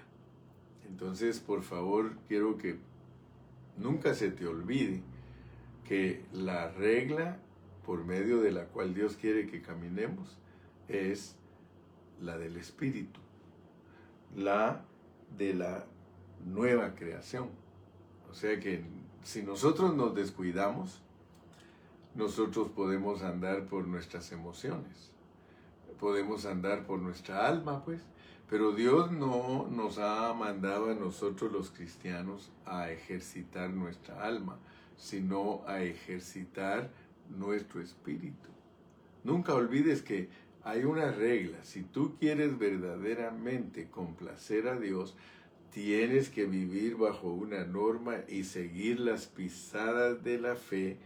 Entonces, 0.87 1.39
por 1.39 1.61
favor, 1.63 2.15
quiero 2.27 2.57
que 2.57 2.77
nunca 3.77 4.13
se 4.13 4.31
te 4.31 4.47
olvide 4.47 5.01
que 5.87 6.23
la 6.33 6.69
regla 6.71 7.37
por 7.85 8.05
medio 8.05 8.41
de 8.41 8.51
la 8.51 8.65
cual 8.65 8.93
Dios 8.93 9.15
quiere 9.15 9.47
que 9.47 9.61
caminemos 9.61 10.37
es 10.87 11.35
la 12.21 12.37
del 12.37 12.57
Espíritu, 12.57 13.19
la 14.35 14.85
de 15.37 15.53
la 15.53 15.85
nueva 16.45 16.95
creación. 16.95 17.49
O 18.29 18.33
sea 18.33 18.59
que 18.59 18.83
si 19.23 19.41
nosotros 19.43 19.95
nos 19.95 20.15
descuidamos, 20.15 21.01
nosotros 22.15 22.69
podemos 22.69 23.21
andar 23.21 23.65
por 23.65 23.87
nuestras 23.87 24.31
emociones, 24.31 25.11
podemos 25.99 26.45
andar 26.45 26.85
por 26.85 26.99
nuestra 26.99 27.47
alma, 27.47 27.83
pues, 27.83 28.01
pero 28.49 28.71
Dios 28.71 29.11
no 29.11 29.67
nos 29.69 29.99
ha 29.99 30.33
mandado 30.33 30.89
a 30.89 30.95
nosotros 30.95 31.51
los 31.51 31.69
cristianos 31.69 32.51
a 32.65 32.89
ejercitar 32.89 33.69
nuestra 33.69 34.23
alma, 34.23 34.57
sino 34.97 35.61
a 35.67 35.81
ejercitar 35.81 36.89
nuestro 37.29 37.81
espíritu. 37.81 38.49
Nunca 39.23 39.53
olvides 39.53 40.01
que 40.01 40.29
hay 40.63 40.83
una 40.83 41.11
regla, 41.11 41.63
si 41.63 41.83
tú 41.83 42.15
quieres 42.19 42.57
verdaderamente 42.57 43.89
complacer 43.89 44.67
a 44.67 44.79
Dios, 44.79 45.15
tienes 45.71 46.29
que 46.29 46.45
vivir 46.45 46.95
bajo 46.95 47.31
una 47.31 47.63
norma 47.63 48.17
y 48.27 48.43
seguir 48.43 48.99
las 48.99 49.27
pisadas 49.27 50.23
de 50.23 50.39
la 50.39 50.55
fe, 50.55 50.97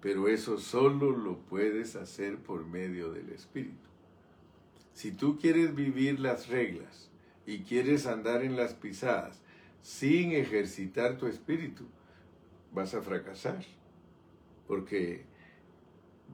pero 0.00 0.28
eso 0.28 0.58
solo 0.58 1.10
lo 1.10 1.38
puedes 1.38 1.96
hacer 1.96 2.38
por 2.38 2.66
medio 2.66 3.12
del 3.12 3.30
Espíritu. 3.30 3.90
Si 4.92 5.12
tú 5.12 5.38
quieres 5.38 5.74
vivir 5.74 6.20
las 6.20 6.48
reglas 6.48 7.10
y 7.46 7.60
quieres 7.60 8.06
andar 8.06 8.42
en 8.42 8.56
las 8.56 8.74
pisadas 8.74 9.40
sin 9.82 10.32
ejercitar 10.32 11.16
tu 11.16 11.26
espíritu, 11.26 11.84
vas 12.72 12.94
a 12.94 13.00
fracasar. 13.00 13.64
Porque 14.66 15.24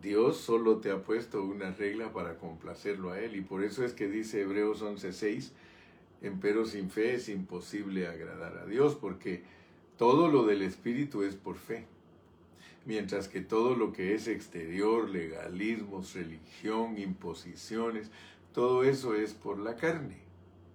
Dios 0.02 0.36
solo 0.36 0.78
te 0.78 0.90
ha 0.90 1.02
puesto 1.02 1.44
una 1.44 1.70
regla 1.70 2.12
para 2.12 2.38
complacerlo 2.38 3.12
a 3.12 3.20
Él. 3.20 3.36
Y 3.36 3.40
por 3.40 3.62
eso 3.62 3.84
es 3.84 3.92
que 3.92 4.08
dice 4.08 4.42
Hebreos 4.42 4.82
11:6, 4.82 5.52
empero 6.22 6.66
sin 6.66 6.90
fe 6.90 7.14
es 7.14 7.28
imposible 7.28 8.08
agradar 8.08 8.58
a 8.58 8.66
Dios, 8.66 8.94
porque 8.94 9.42
todo 9.96 10.28
lo 10.28 10.44
del 10.44 10.62
Espíritu 10.62 11.22
es 11.22 11.36
por 11.36 11.56
fe. 11.56 11.86
Mientras 12.86 13.26
que 13.28 13.40
todo 13.40 13.74
lo 13.74 13.92
que 13.92 14.14
es 14.14 14.28
exterior, 14.28 15.10
legalismos, 15.10 16.14
religión, 16.14 16.96
imposiciones, 16.98 18.10
todo 18.54 18.84
eso 18.84 19.14
es 19.14 19.34
por 19.34 19.58
la 19.58 19.74
carne, 19.76 20.18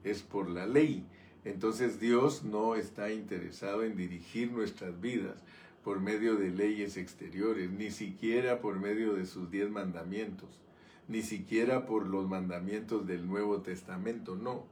es 0.04 0.22
por 0.22 0.50
la 0.50 0.68
ley. 0.68 1.06
Entonces 1.46 2.00
Dios 2.00 2.44
no 2.44 2.76
está 2.76 3.12
interesado 3.12 3.84
en 3.84 3.96
dirigir 3.96 4.52
nuestras 4.52 5.00
vidas 5.00 5.42
por 5.86 6.00
medio 6.00 6.36
de 6.36 6.52
leyes 6.52 6.98
exteriores, 6.98 7.72
ni 7.72 7.90
siquiera 7.92 8.60
por 8.60 8.78
medio 8.80 9.14
de 9.14 9.26
sus 9.26 9.50
diez 9.50 9.70
mandamientos, 9.70 10.50
ni 11.08 11.22
siquiera 11.22 11.86
por 11.86 12.06
los 12.06 12.28
mandamientos 12.28 13.08
del 13.08 13.26
Nuevo 13.26 13.62
Testamento, 13.62 14.36
no. 14.36 14.68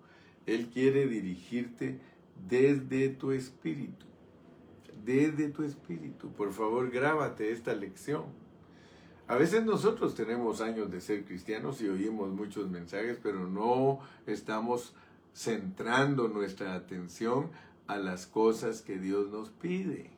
Él 0.46 0.68
quiere 0.68 1.08
dirigirte 1.08 2.00
desde 2.48 3.10
tu 3.10 3.32
espíritu, 3.32 4.06
desde 5.06 5.50
tu 5.50 5.64
espíritu. 5.64 6.32
Por 6.32 6.54
favor, 6.54 6.90
grábate 6.90 7.52
esta 7.52 7.74
lección. 7.74 8.26
A 9.28 9.36
veces 9.36 9.64
nosotros 9.64 10.16
tenemos 10.16 10.60
años 10.60 10.90
de 10.90 11.02
ser 11.02 11.24
cristianos 11.24 11.82
y 11.82 11.88
oímos 11.88 12.32
muchos 12.32 12.70
mensajes, 12.70 13.20
pero 13.22 13.48
no 13.48 14.00
estamos 14.26 14.96
centrando 15.36 16.28
nuestra 16.28 16.74
atención 16.74 17.52
a 17.88 17.98
las 17.98 18.26
cosas 18.26 18.82
que 18.82 18.98
Dios 18.98 19.30
nos 19.30 19.50
pide. 19.50 20.10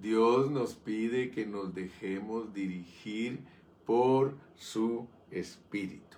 Dios 0.00 0.50
nos 0.50 0.74
pide 0.74 1.30
que 1.30 1.46
nos 1.46 1.74
dejemos 1.74 2.54
dirigir 2.54 3.40
por 3.84 4.36
su 4.54 5.08
espíritu. 5.30 6.16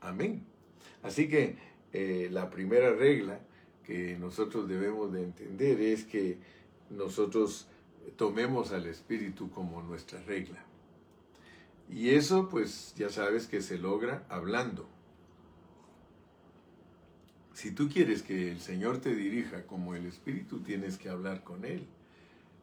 Amén. 0.00 0.44
Así 1.02 1.28
que 1.28 1.56
eh, 1.92 2.28
la 2.30 2.50
primera 2.50 2.92
regla 2.92 3.40
que 3.84 4.16
nosotros 4.18 4.68
debemos 4.68 5.12
de 5.12 5.22
entender 5.22 5.80
es 5.80 6.04
que 6.04 6.38
nosotros 6.90 7.66
tomemos 8.16 8.72
al 8.72 8.86
espíritu 8.86 9.50
como 9.50 9.82
nuestra 9.82 10.22
regla. 10.22 10.64
Y 11.90 12.10
eso 12.10 12.48
pues 12.48 12.94
ya 12.96 13.08
sabes 13.08 13.46
que 13.46 13.62
se 13.62 13.78
logra 13.78 14.24
hablando. 14.28 14.88
Si 17.58 17.72
tú 17.72 17.88
quieres 17.88 18.22
que 18.22 18.52
el 18.52 18.60
Señor 18.60 18.98
te 18.98 19.14
dirija 19.16 19.66
como 19.66 19.96
el 19.96 20.06
Espíritu, 20.06 20.60
tienes 20.60 20.96
que 20.96 21.08
hablar 21.08 21.42
con 21.42 21.64
Él. 21.64 21.88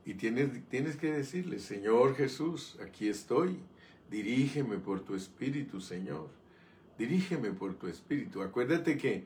Y 0.05 0.13
tienes, 0.13 0.49
tienes 0.69 0.95
que 0.95 1.11
decirle, 1.11 1.59
Señor 1.59 2.15
Jesús, 2.15 2.77
aquí 2.81 3.09
estoy, 3.09 3.59
dirígeme 4.09 4.77
por 4.77 5.01
tu 5.01 5.15
Espíritu, 5.15 5.81
Señor. 5.81 6.29
Dirígeme 6.97 7.51
por 7.51 7.73
tu 7.73 7.87
Espíritu. 7.87 8.41
Acuérdate 8.41 8.97
que 8.97 9.25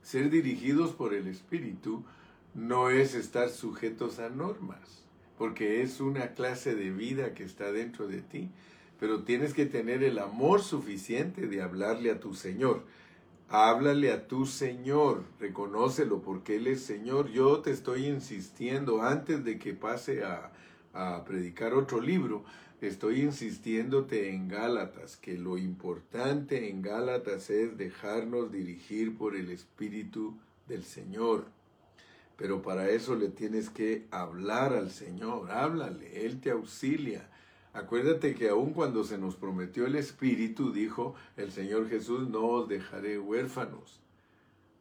ser 0.00 0.30
dirigidos 0.30 0.92
por 0.92 1.12
el 1.12 1.26
Espíritu 1.26 2.02
no 2.54 2.90
es 2.90 3.14
estar 3.14 3.50
sujetos 3.50 4.20
a 4.20 4.28
normas, 4.28 5.04
porque 5.38 5.82
es 5.82 6.00
una 6.00 6.28
clase 6.34 6.74
de 6.74 6.90
vida 6.90 7.34
que 7.34 7.42
está 7.42 7.72
dentro 7.72 8.06
de 8.06 8.22
ti, 8.22 8.50
pero 9.00 9.24
tienes 9.24 9.54
que 9.54 9.66
tener 9.66 10.02
el 10.04 10.18
amor 10.18 10.62
suficiente 10.62 11.48
de 11.48 11.62
hablarle 11.62 12.10
a 12.10 12.20
tu 12.20 12.34
Señor. 12.34 12.84
Háblale 13.48 14.12
a 14.12 14.26
tu 14.26 14.46
Señor, 14.46 15.24
reconócelo 15.38 16.22
porque 16.22 16.56
Él 16.56 16.68
es 16.68 16.82
Señor. 16.82 17.28
Yo 17.30 17.60
te 17.60 17.72
estoy 17.72 18.06
insistiendo, 18.06 19.02
antes 19.02 19.44
de 19.44 19.58
que 19.58 19.74
pase 19.74 20.24
a, 20.24 20.52
a 20.92 21.24
predicar 21.24 21.74
otro 21.74 22.00
libro, 22.00 22.44
estoy 22.80 23.22
insistiéndote 23.22 24.30
en 24.30 24.48
Gálatas, 24.48 25.16
que 25.16 25.36
lo 25.36 25.58
importante 25.58 26.70
en 26.70 26.82
Gálatas 26.82 27.50
es 27.50 27.76
dejarnos 27.76 28.52
dirigir 28.52 29.16
por 29.16 29.36
el 29.36 29.50
Espíritu 29.50 30.38
del 30.68 30.84
Señor. 30.84 31.46
Pero 32.36 32.62
para 32.62 32.90
eso 32.90 33.14
le 33.14 33.28
tienes 33.28 33.70
que 33.70 34.06
hablar 34.10 34.72
al 34.72 34.90
Señor, 34.90 35.50
háblale, 35.50 36.26
Él 36.26 36.40
te 36.40 36.50
auxilia. 36.50 37.28
Acuérdate 37.72 38.34
que 38.34 38.48
aun 38.48 38.72
cuando 38.72 39.04
se 39.04 39.18
nos 39.18 39.36
prometió 39.36 39.86
el 39.86 39.96
Espíritu, 39.96 40.72
dijo 40.72 41.14
el 41.36 41.52
Señor 41.52 41.88
Jesús, 41.88 42.28
no 42.28 42.46
os 42.46 42.68
dejaré 42.68 43.18
huérfanos, 43.18 44.00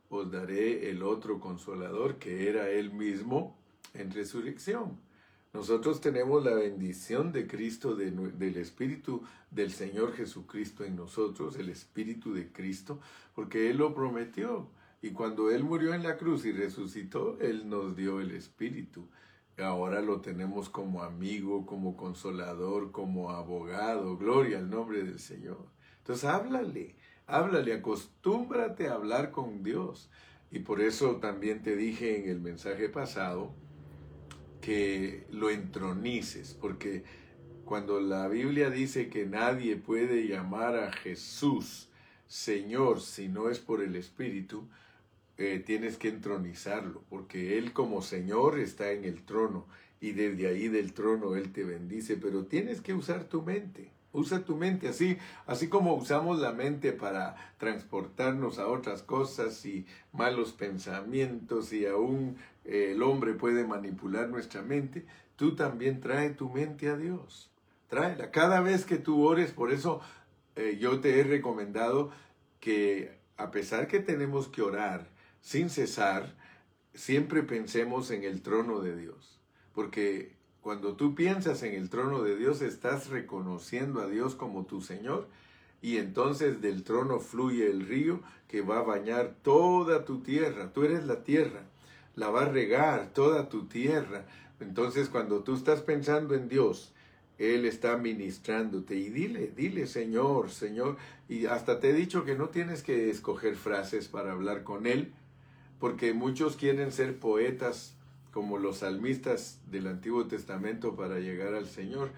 os 0.09 0.31
daré 0.31 0.89
el 0.89 1.03
otro 1.03 1.39
consolador, 1.39 2.17
que 2.17 2.49
era 2.49 2.69
Él 2.69 2.91
mismo 2.91 3.55
en 3.93 4.11
resurrección. 4.11 4.99
Nosotros 5.53 6.01
tenemos 6.01 6.43
la 6.43 6.55
bendición 6.55 7.31
de 7.31 7.45
Cristo, 7.45 7.95
del 7.95 8.57
Espíritu 8.57 9.21
del 9.51 9.71
Señor 9.71 10.13
Jesucristo 10.13 10.83
en 10.83 10.95
nosotros, 10.95 11.57
el 11.57 11.69
Espíritu 11.69 12.33
de 12.33 12.51
Cristo, 12.51 12.99
porque 13.35 13.69
Él 13.69 13.77
lo 13.77 13.93
prometió. 13.93 14.67
Y 15.03 15.11
cuando 15.11 15.51
Él 15.51 15.63
murió 15.63 15.93
en 15.93 16.01
la 16.01 16.17
cruz 16.17 16.45
y 16.45 16.51
resucitó, 16.51 17.37
Él 17.39 17.69
nos 17.69 17.95
dio 17.95 18.19
el 18.19 18.31
Espíritu 18.31 19.07
ahora 19.61 20.01
lo 20.01 20.21
tenemos 20.21 20.69
como 20.69 21.03
amigo, 21.03 21.65
como 21.65 21.95
consolador, 21.95 22.91
como 22.91 23.31
abogado. 23.31 24.17
Gloria 24.17 24.57
al 24.57 24.69
nombre 24.69 25.03
del 25.03 25.19
Señor. 25.19 25.67
Entonces 25.99 26.25
háblale, 26.25 26.95
háblale, 27.27 27.73
acostúmbrate 27.73 28.87
a 28.87 28.93
hablar 28.93 29.31
con 29.31 29.63
Dios. 29.63 30.09
Y 30.49 30.59
por 30.59 30.81
eso 30.81 31.17
también 31.17 31.61
te 31.61 31.75
dije 31.75 32.19
en 32.19 32.29
el 32.29 32.39
mensaje 32.39 32.89
pasado 32.89 33.53
que 34.61 35.27
lo 35.29 35.49
entronices, 35.49 36.53
porque 36.53 37.03
cuando 37.65 37.99
la 37.99 38.27
Biblia 38.27 38.69
dice 38.69 39.09
que 39.09 39.25
nadie 39.25 39.75
puede 39.75 40.27
llamar 40.27 40.77
a 40.77 40.91
Jesús 40.91 41.89
Señor 42.27 43.01
si 43.01 43.27
no 43.27 43.49
es 43.49 43.59
por 43.59 43.81
el 43.81 43.95
Espíritu, 43.95 44.67
eh, 45.37 45.63
tienes 45.65 45.97
que 45.97 46.09
entronizarlo, 46.09 47.03
porque 47.09 47.57
Él 47.57 47.73
como 47.73 48.01
Señor 48.01 48.59
está 48.59 48.91
en 48.91 49.03
el 49.03 49.23
trono 49.23 49.65
y 49.99 50.11
desde 50.11 50.47
ahí 50.47 50.67
del 50.67 50.93
trono 50.93 51.35
Él 51.35 51.51
te 51.51 51.63
bendice, 51.63 52.17
pero 52.17 52.45
tienes 52.45 52.81
que 52.81 52.93
usar 52.93 53.25
tu 53.25 53.41
mente. 53.41 53.91
Usa 54.11 54.45
tu 54.45 54.55
mente 54.55 54.87
así, 54.87 55.17
así 55.47 55.69
como 55.69 55.95
usamos 55.95 56.39
la 56.39 56.51
mente 56.51 56.91
para 56.91 57.35
transportarnos 57.57 58.59
a 58.59 58.67
otras 58.67 59.01
cosas 59.01 59.65
y 59.65 59.87
malos 60.11 60.51
pensamientos 60.51 61.73
y 61.73 61.87
aún 61.87 62.37
eh, 62.63 62.91
el 62.91 63.01
hombre 63.01 63.33
puede 63.33 63.65
manipular 63.65 64.29
nuestra 64.29 64.61
mente, 64.61 65.05
tú 65.35 65.55
también 65.55 65.99
trae 65.99 66.29
tu 66.29 66.49
mente 66.49 66.89
a 66.89 66.95
Dios. 66.95 67.49
Tráela. 67.87 68.29
Cada 68.29 68.61
vez 68.61 68.85
que 68.85 68.97
tú 68.97 69.23
ores, 69.23 69.51
por 69.51 69.71
eso 69.71 69.99
eh, 70.55 70.77
yo 70.79 70.99
te 70.99 71.19
he 71.19 71.23
recomendado 71.23 72.11
que 72.59 73.17
a 73.37 73.49
pesar 73.49 73.87
que 73.87 73.99
tenemos 73.99 74.47
que 74.47 74.61
orar, 74.61 75.12
sin 75.43 75.69
cesar, 75.69 76.33
siempre 76.95 77.43
pensemos 77.43 78.09
en 78.09 78.23
el 78.23 78.41
trono 78.41 78.79
de 78.79 78.95
Dios. 78.95 79.39
Porque 79.75 80.35
cuando 80.61 80.95
tú 80.95 81.13
piensas 81.13 81.61
en 81.63 81.75
el 81.75 81.89
trono 81.89 82.23
de 82.23 82.37
Dios, 82.37 82.61
estás 82.61 83.09
reconociendo 83.09 84.01
a 84.01 84.07
Dios 84.07 84.33
como 84.33 84.65
tu 84.65 84.81
Señor 84.81 85.27
y 85.81 85.97
entonces 85.97 86.61
del 86.61 86.83
trono 86.83 87.19
fluye 87.19 87.69
el 87.69 87.85
río 87.85 88.21
que 88.47 88.61
va 88.61 88.79
a 88.79 88.83
bañar 88.83 89.35
toda 89.43 90.05
tu 90.05 90.21
tierra. 90.21 90.71
Tú 90.71 90.85
eres 90.85 91.05
la 91.05 91.25
tierra, 91.25 91.65
la 92.15 92.29
va 92.29 92.43
a 92.43 92.49
regar 92.49 93.11
toda 93.11 93.49
tu 93.49 93.65
tierra. 93.65 94.25
Entonces 94.61 95.09
cuando 95.09 95.43
tú 95.43 95.55
estás 95.55 95.81
pensando 95.81 96.35
en 96.35 96.47
Dios, 96.47 96.93
Él 97.37 97.65
está 97.65 97.97
ministrándote 97.97 98.95
y 98.95 99.09
dile, 99.09 99.51
dile 99.53 99.87
Señor, 99.87 100.51
Señor. 100.51 100.95
Y 101.27 101.47
hasta 101.47 101.81
te 101.81 101.89
he 101.89 101.93
dicho 101.93 102.23
que 102.23 102.35
no 102.35 102.47
tienes 102.47 102.81
que 102.81 103.09
escoger 103.09 103.57
frases 103.57 104.07
para 104.07 104.31
hablar 104.31 104.63
con 104.63 104.87
Él, 104.87 105.11
porque 105.79 106.13
muchos 106.13 106.55
quieren 106.55 106.91
ser 106.91 107.17
poetas 107.17 107.95
como 108.31 108.57
los 108.57 108.77
salmistas 108.77 109.59
del 109.69 109.87
Antiguo 109.87 110.25
Testamento 110.25 110.95
para 110.95 111.19
llegar 111.19 111.53
al 111.53 111.67
Señor. 111.67 112.09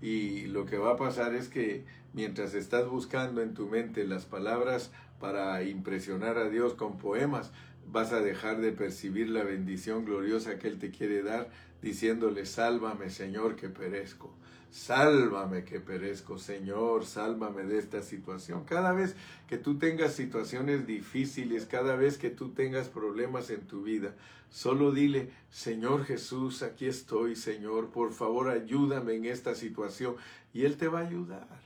Y 0.00 0.46
lo 0.46 0.66
que 0.66 0.78
va 0.78 0.92
a 0.92 0.96
pasar 0.96 1.34
es 1.34 1.48
que 1.48 1.84
mientras 2.12 2.54
estás 2.54 2.88
buscando 2.88 3.42
en 3.42 3.54
tu 3.54 3.66
mente 3.66 4.06
las 4.06 4.24
palabras 4.24 4.90
para 5.18 5.62
impresionar 5.62 6.38
a 6.38 6.48
Dios 6.48 6.74
con 6.74 6.98
poemas, 6.98 7.50
vas 7.90 8.12
a 8.12 8.20
dejar 8.20 8.60
de 8.60 8.72
percibir 8.72 9.28
la 9.30 9.42
bendición 9.42 10.04
gloriosa 10.04 10.58
que 10.58 10.68
Él 10.68 10.78
te 10.78 10.90
quiere 10.90 11.22
dar, 11.22 11.50
diciéndole, 11.82 12.46
sálvame 12.46 13.10
Señor 13.10 13.56
que 13.56 13.68
perezco. 13.68 14.32
Sálvame 14.70 15.64
que 15.64 15.80
perezco, 15.80 16.38
Señor, 16.38 17.06
sálvame 17.06 17.64
de 17.64 17.78
esta 17.78 18.02
situación. 18.02 18.64
Cada 18.64 18.92
vez 18.92 19.16
que 19.48 19.56
tú 19.56 19.78
tengas 19.78 20.14
situaciones 20.14 20.86
difíciles, 20.86 21.66
cada 21.66 21.96
vez 21.96 22.18
que 22.18 22.30
tú 22.30 22.50
tengas 22.50 22.88
problemas 22.88 23.48
en 23.50 23.62
tu 23.62 23.82
vida, 23.82 24.14
solo 24.50 24.92
dile, 24.92 25.30
Señor 25.50 26.04
Jesús, 26.04 26.62
aquí 26.62 26.86
estoy, 26.86 27.36
Señor, 27.36 27.90
por 27.90 28.12
favor 28.12 28.50
ayúdame 28.50 29.14
en 29.14 29.24
esta 29.24 29.54
situación. 29.54 30.16
Y 30.52 30.64
Él 30.64 30.76
te 30.76 30.88
va 30.88 31.00
a 31.00 31.06
ayudar. 31.06 31.60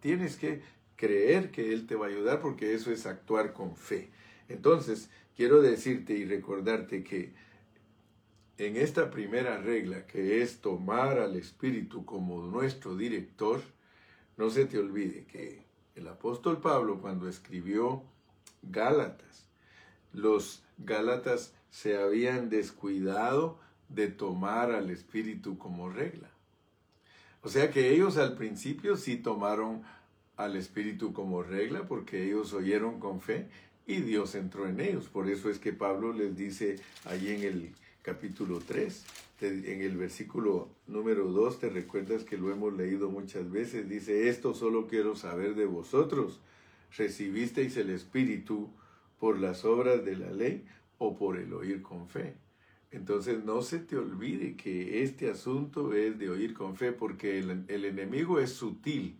Tienes 0.00 0.36
que 0.36 0.62
creer 0.96 1.50
que 1.50 1.72
Él 1.72 1.86
te 1.86 1.94
va 1.94 2.06
a 2.06 2.08
ayudar 2.08 2.40
porque 2.40 2.74
eso 2.74 2.90
es 2.90 3.06
actuar 3.06 3.52
con 3.52 3.76
fe. 3.76 4.10
Entonces, 4.48 5.10
quiero 5.36 5.60
decirte 5.60 6.14
y 6.14 6.24
recordarte 6.24 7.02
que 7.02 7.32
en 8.58 8.76
esta 8.76 9.10
primera 9.10 9.58
regla, 9.58 10.06
que 10.06 10.42
es 10.42 10.60
tomar 10.60 11.18
al 11.18 11.36
Espíritu 11.36 12.04
como 12.04 12.42
nuestro 12.42 12.96
director, 12.96 13.60
no 14.36 14.50
se 14.50 14.66
te 14.66 14.78
olvide 14.78 15.24
que 15.24 15.64
el 15.96 16.08
apóstol 16.08 16.60
Pablo 16.60 17.00
cuando 17.00 17.28
escribió 17.28 18.02
Gálatas, 18.62 19.46
los 20.12 20.62
Gálatas 20.78 21.52
se 21.70 21.96
habían 21.96 22.50
descuidado 22.50 23.58
de 23.88 24.08
tomar 24.08 24.70
al 24.70 24.90
Espíritu 24.90 25.58
como 25.58 25.88
regla. 25.88 26.30
O 27.42 27.48
sea 27.48 27.70
que 27.70 27.90
ellos 27.90 28.16
al 28.16 28.36
principio 28.36 28.96
sí 28.96 29.16
tomaron 29.16 29.82
al 30.36 30.56
Espíritu 30.56 31.12
como 31.12 31.42
regla 31.42 31.86
porque 31.86 32.24
ellos 32.24 32.52
oyeron 32.52 33.00
con 33.00 33.20
fe 33.20 33.48
y 33.86 34.00
Dios 34.00 34.34
entró 34.34 34.66
en 34.66 34.80
ellos. 34.80 35.08
Por 35.08 35.28
eso 35.28 35.50
es 35.50 35.58
que 35.58 35.72
Pablo 35.72 36.12
les 36.12 36.36
dice 36.36 36.76
allí 37.04 37.32
en 37.32 37.42
el 37.42 37.74
capítulo 38.04 38.60
3, 38.60 39.02
en 39.40 39.80
el 39.80 39.96
versículo 39.96 40.68
número 40.86 41.32
2, 41.32 41.58
te 41.58 41.70
recuerdas 41.70 42.22
que 42.22 42.36
lo 42.36 42.52
hemos 42.52 42.74
leído 42.74 43.08
muchas 43.08 43.50
veces, 43.50 43.88
dice, 43.88 44.28
esto 44.28 44.52
solo 44.52 44.86
quiero 44.86 45.16
saber 45.16 45.54
de 45.54 45.64
vosotros, 45.64 46.38
¿recibisteis 46.98 47.78
el 47.78 47.88
Espíritu 47.88 48.68
por 49.18 49.40
las 49.40 49.64
obras 49.64 50.04
de 50.04 50.16
la 50.16 50.30
ley 50.30 50.66
o 50.98 51.16
por 51.16 51.38
el 51.38 51.54
oír 51.54 51.80
con 51.80 52.06
fe? 52.06 52.34
Entonces 52.90 53.42
no 53.42 53.62
se 53.62 53.78
te 53.78 53.96
olvide 53.96 54.54
que 54.54 55.02
este 55.02 55.30
asunto 55.30 55.94
es 55.94 56.18
de 56.18 56.28
oír 56.28 56.52
con 56.52 56.76
fe 56.76 56.92
porque 56.92 57.38
el, 57.38 57.64
el 57.68 57.86
enemigo 57.86 58.38
es 58.38 58.50
sutil, 58.50 59.16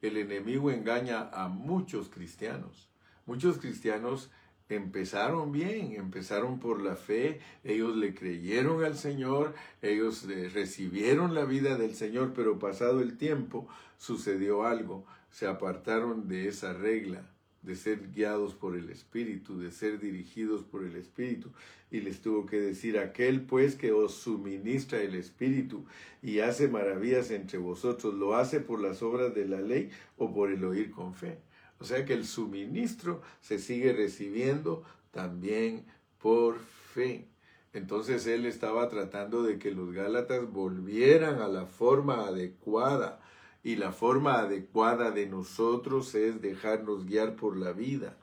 el 0.00 0.16
enemigo 0.16 0.70
engaña 0.70 1.28
a 1.32 1.48
muchos 1.48 2.08
cristianos. 2.08 2.88
Muchos 3.26 3.58
cristianos 3.58 4.30
empezaron 4.68 5.52
bien, 5.52 5.92
empezaron 5.92 6.58
por 6.60 6.82
la 6.82 6.96
fe, 6.96 7.40
ellos 7.64 7.96
le 7.96 8.14
creyeron 8.14 8.84
al 8.84 8.96
Señor, 8.96 9.54
ellos 9.82 10.26
recibieron 10.52 11.34
la 11.34 11.44
vida 11.44 11.76
del 11.76 11.94
Señor, 11.94 12.32
pero 12.34 12.58
pasado 12.58 13.00
el 13.00 13.16
tiempo 13.16 13.68
sucedió 13.96 14.64
algo, 14.64 15.06
se 15.30 15.46
apartaron 15.46 16.28
de 16.28 16.48
esa 16.48 16.72
regla 16.72 17.24
de 17.62 17.74
ser 17.74 18.12
guiados 18.12 18.54
por 18.54 18.76
el 18.76 18.88
Espíritu, 18.88 19.58
de 19.58 19.70
ser 19.70 19.98
dirigidos 19.98 20.62
por 20.62 20.84
el 20.84 20.96
Espíritu, 20.96 21.50
y 21.90 22.00
les 22.00 22.20
tuvo 22.20 22.46
que 22.46 22.60
decir, 22.60 22.98
aquel 22.98 23.42
pues 23.42 23.74
que 23.74 23.92
os 23.92 24.14
suministra 24.14 25.00
el 25.00 25.14
Espíritu 25.14 25.84
y 26.22 26.38
hace 26.40 26.68
maravillas 26.68 27.30
entre 27.30 27.58
vosotros, 27.58 28.14
¿lo 28.14 28.36
hace 28.36 28.60
por 28.60 28.80
las 28.80 29.02
obras 29.02 29.34
de 29.34 29.46
la 29.46 29.60
ley 29.60 29.90
o 30.16 30.32
por 30.32 30.50
el 30.50 30.64
oír 30.64 30.90
con 30.90 31.14
fe? 31.14 31.38
O 31.80 31.84
sea 31.84 32.04
que 32.04 32.14
el 32.14 32.26
suministro 32.26 33.22
se 33.40 33.58
sigue 33.58 33.92
recibiendo 33.92 34.84
también 35.10 35.86
por 36.18 36.58
fe. 36.58 37.28
Entonces 37.72 38.26
él 38.26 38.46
estaba 38.46 38.88
tratando 38.88 39.42
de 39.42 39.58
que 39.58 39.70
los 39.70 39.92
Gálatas 39.92 40.50
volvieran 40.50 41.40
a 41.40 41.48
la 41.48 41.66
forma 41.66 42.26
adecuada. 42.26 43.20
Y 43.62 43.76
la 43.76 43.92
forma 43.92 44.38
adecuada 44.38 45.10
de 45.10 45.26
nosotros 45.26 46.14
es 46.14 46.40
dejarnos 46.40 47.06
guiar 47.06 47.36
por 47.36 47.56
la 47.56 47.72
vida. 47.72 48.16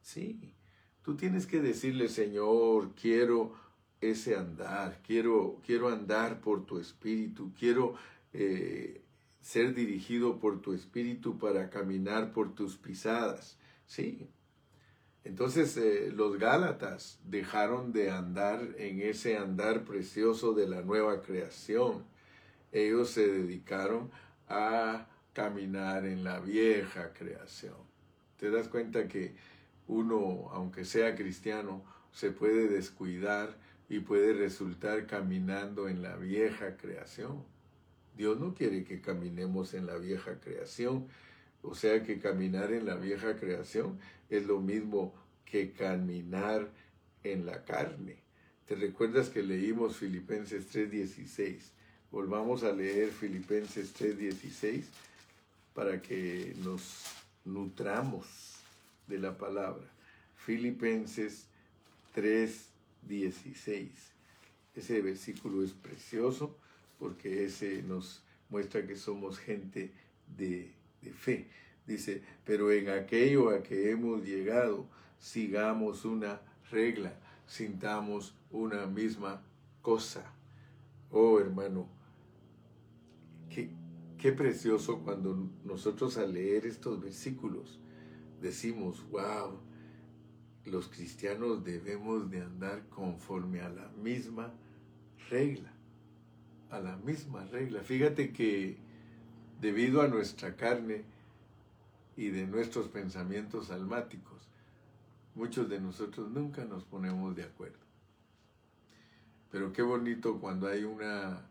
Sí, 0.00 0.54
tú 1.02 1.16
tienes 1.16 1.46
que 1.46 1.60
decirle, 1.60 2.08
Señor, 2.08 2.94
quiero 2.94 3.52
ese 4.00 4.36
andar, 4.36 5.00
quiero, 5.06 5.60
quiero 5.64 5.88
andar 5.88 6.40
por 6.40 6.64
tu 6.64 6.78
espíritu, 6.78 7.52
quiero 7.58 7.94
eh, 8.32 9.01
ser 9.42 9.74
dirigido 9.74 10.38
por 10.38 10.62
tu 10.62 10.72
espíritu 10.72 11.38
para 11.38 11.68
caminar 11.68 12.32
por 12.32 12.54
tus 12.54 12.76
pisadas. 12.76 13.58
Sí. 13.86 14.28
Entonces 15.24 15.76
eh, 15.76 16.10
los 16.12 16.38
Gálatas 16.38 17.20
dejaron 17.24 17.92
de 17.92 18.10
andar 18.10 18.60
en 18.78 19.00
ese 19.00 19.36
andar 19.36 19.84
precioso 19.84 20.54
de 20.54 20.68
la 20.68 20.82
nueva 20.82 21.22
creación. 21.22 22.04
Ellos 22.72 23.10
se 23.10 23.26
dedicaron 23.28 24.10
a 24.48 25.06
caminar 25.32 26.06
en 26.06 26.24
la 26.24 26.40
vieja 26.40 27.12
creación. 27.12 27.76
Te 28.36 28.50
das 28.50 28.68
cuenta 28.68 29.08
que 29.08 29.34
uno, 29.86 30.48
aunque 30.52 30.84
sea 30.84 31.14
cristiano, 31.14 31.84
se 32.12 32.30
puede 32.30 32.68
descuidar 32.68 33.56
y 33.88 34.00
puede 34.00 34.32
resultar 34.32 35.06
caminando 35.06 35.88
en 35.88 36.02
la 36.02 36.16
vieja 36.16 36.76
creación. 36.76 37.44
Dios 38.16 38.38
no 38.38 38.54
quiere 38.54 38.84
que 38.84 39.00
caminemos 39.00 39.74
en 39.74 39.86
la 39.86 39.96
vieja 39.96 40.38
creación. 40.40 41.06
O 41.62 41.74
sea 41.74 42.02
que 42.02 42.18
caminar 42.18 42.72
en 42.72 42.86
la 42.86 42.96
vieja 42.96 43.36
creación 43.36 43.98
es 44.28 44.46
lo 44.46 44.60
mismo 44.60 45.14
que 45.44 45.72
caminar 45.72 46.70
en 47.22 47.46
la 47.46 47.64
carne. 47.64 48.16
¿Te 48.66 48.74
recuerdas 48.74 49.28
que 49.28 49.42
leímos 49.42 49.96
Filipenses 49.96 50.66
3:16? 50.72 51.70
Volvamos 52.10 52.62
a 52.64 52.72
leer 52.72 53.10
Filipenses 53.10 53.92
3:16 53.94 54.86
para 55.74 56.00
que 56.02 56.54
nos 56.62 57.04
nutramos 57.44 58.26
de 59.06 59.18
la 59.18 59.36
palabra. 59.36 59.84
Filipenses 60.36 61.46
3:16. 62.14 63.88
Ese 64.74 65.02
versículo 65.02 65.62
es 65.62 65.72
precioso 65.72 66.56
porque 67.02 67.46
ese 67.46 67.82
nos 67.82 68.22
muestra 68.48 68.86
que 68.86 68.94
somos 68.94 69.36
gente 69.36 69.90
de, 70.36 70.72
fe. 71.16 71.48
Dice, 71.84 72.22
pero 72.44 72.70
en 72.70 72.90
aquello 72.90 73.50
a 73.50 73.60
que 73.60 73.90
hemos 73.90 74.22
llegado, 74.22 74.86
sigamos 75.18 76.04
una 76.04 76.40
regla, 76.70 77.12
sintamos 77.44 78.36
una 78.52 78.86
misma 78.86 79.42
cosa. 79.82 80.32
Oh 81.10 81.40
hermano, 81.40 81.88
qué, 83.50 83.68
qué 84.16 84.30
precioso 84.30 85.00
cuando 85.00 85.50
nosotros 85.64 86.16
al 86.18 86.34
leer 86.34 86.66
estos 86.66 87.02
versículos 87.02 87.80
decimos, 88.40 89.04
wow, 89.10 89.58
los 90.66 90.86
cristianos 90.86 91.64
debemos 91.64 92.30
de 92.30 92.42
andar 92.42 92.88
conforme 92.90 93.60
a 93.60 93.70
la 93.70 93.88
misma 93.88 94.54
regla 95.28 95.71
a 96.72 96.80
la 96.80 96.96
misma 96.96 97.44
regla. 97.44 97.82
Fíjate 97.82 98.32
que 98.32 98.78
debido 99.60 100.00
a 100.00 100.08
nuestra 100.08 100.56
carne 100.56 101.04
y 102.16 102.30
de 102.30 102.46
nuestros 102.46 102.88
pensamientos 102.88 103.70
almáticos, 103.70 104.48
muchos 105.34 105.68
de 105.68 105.80
nosotros 105.80 106.30
nunca 106.30 106.64
nos 106.64 106.84
ponemos 106.84 107.36
de 107.36 107.44
acuerdo. 107.44 107.78
Pero 109.50 109.70
qué 109.72 109.82
bonito 109.82 110.40
cuando 110.40 110.66
hay 110.66 110.84
una 110.84 111.46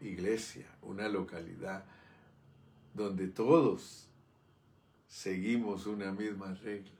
iglesia, 0.00 0.66
una 0.82 1.08
localidad, 1.08 1.84
donde 2.94 3.28
todos 3.28 4.08
seguimos 5.06 5.86
una 5.86 6.10
misma 6.10 6.54
regla. 6.54 6.98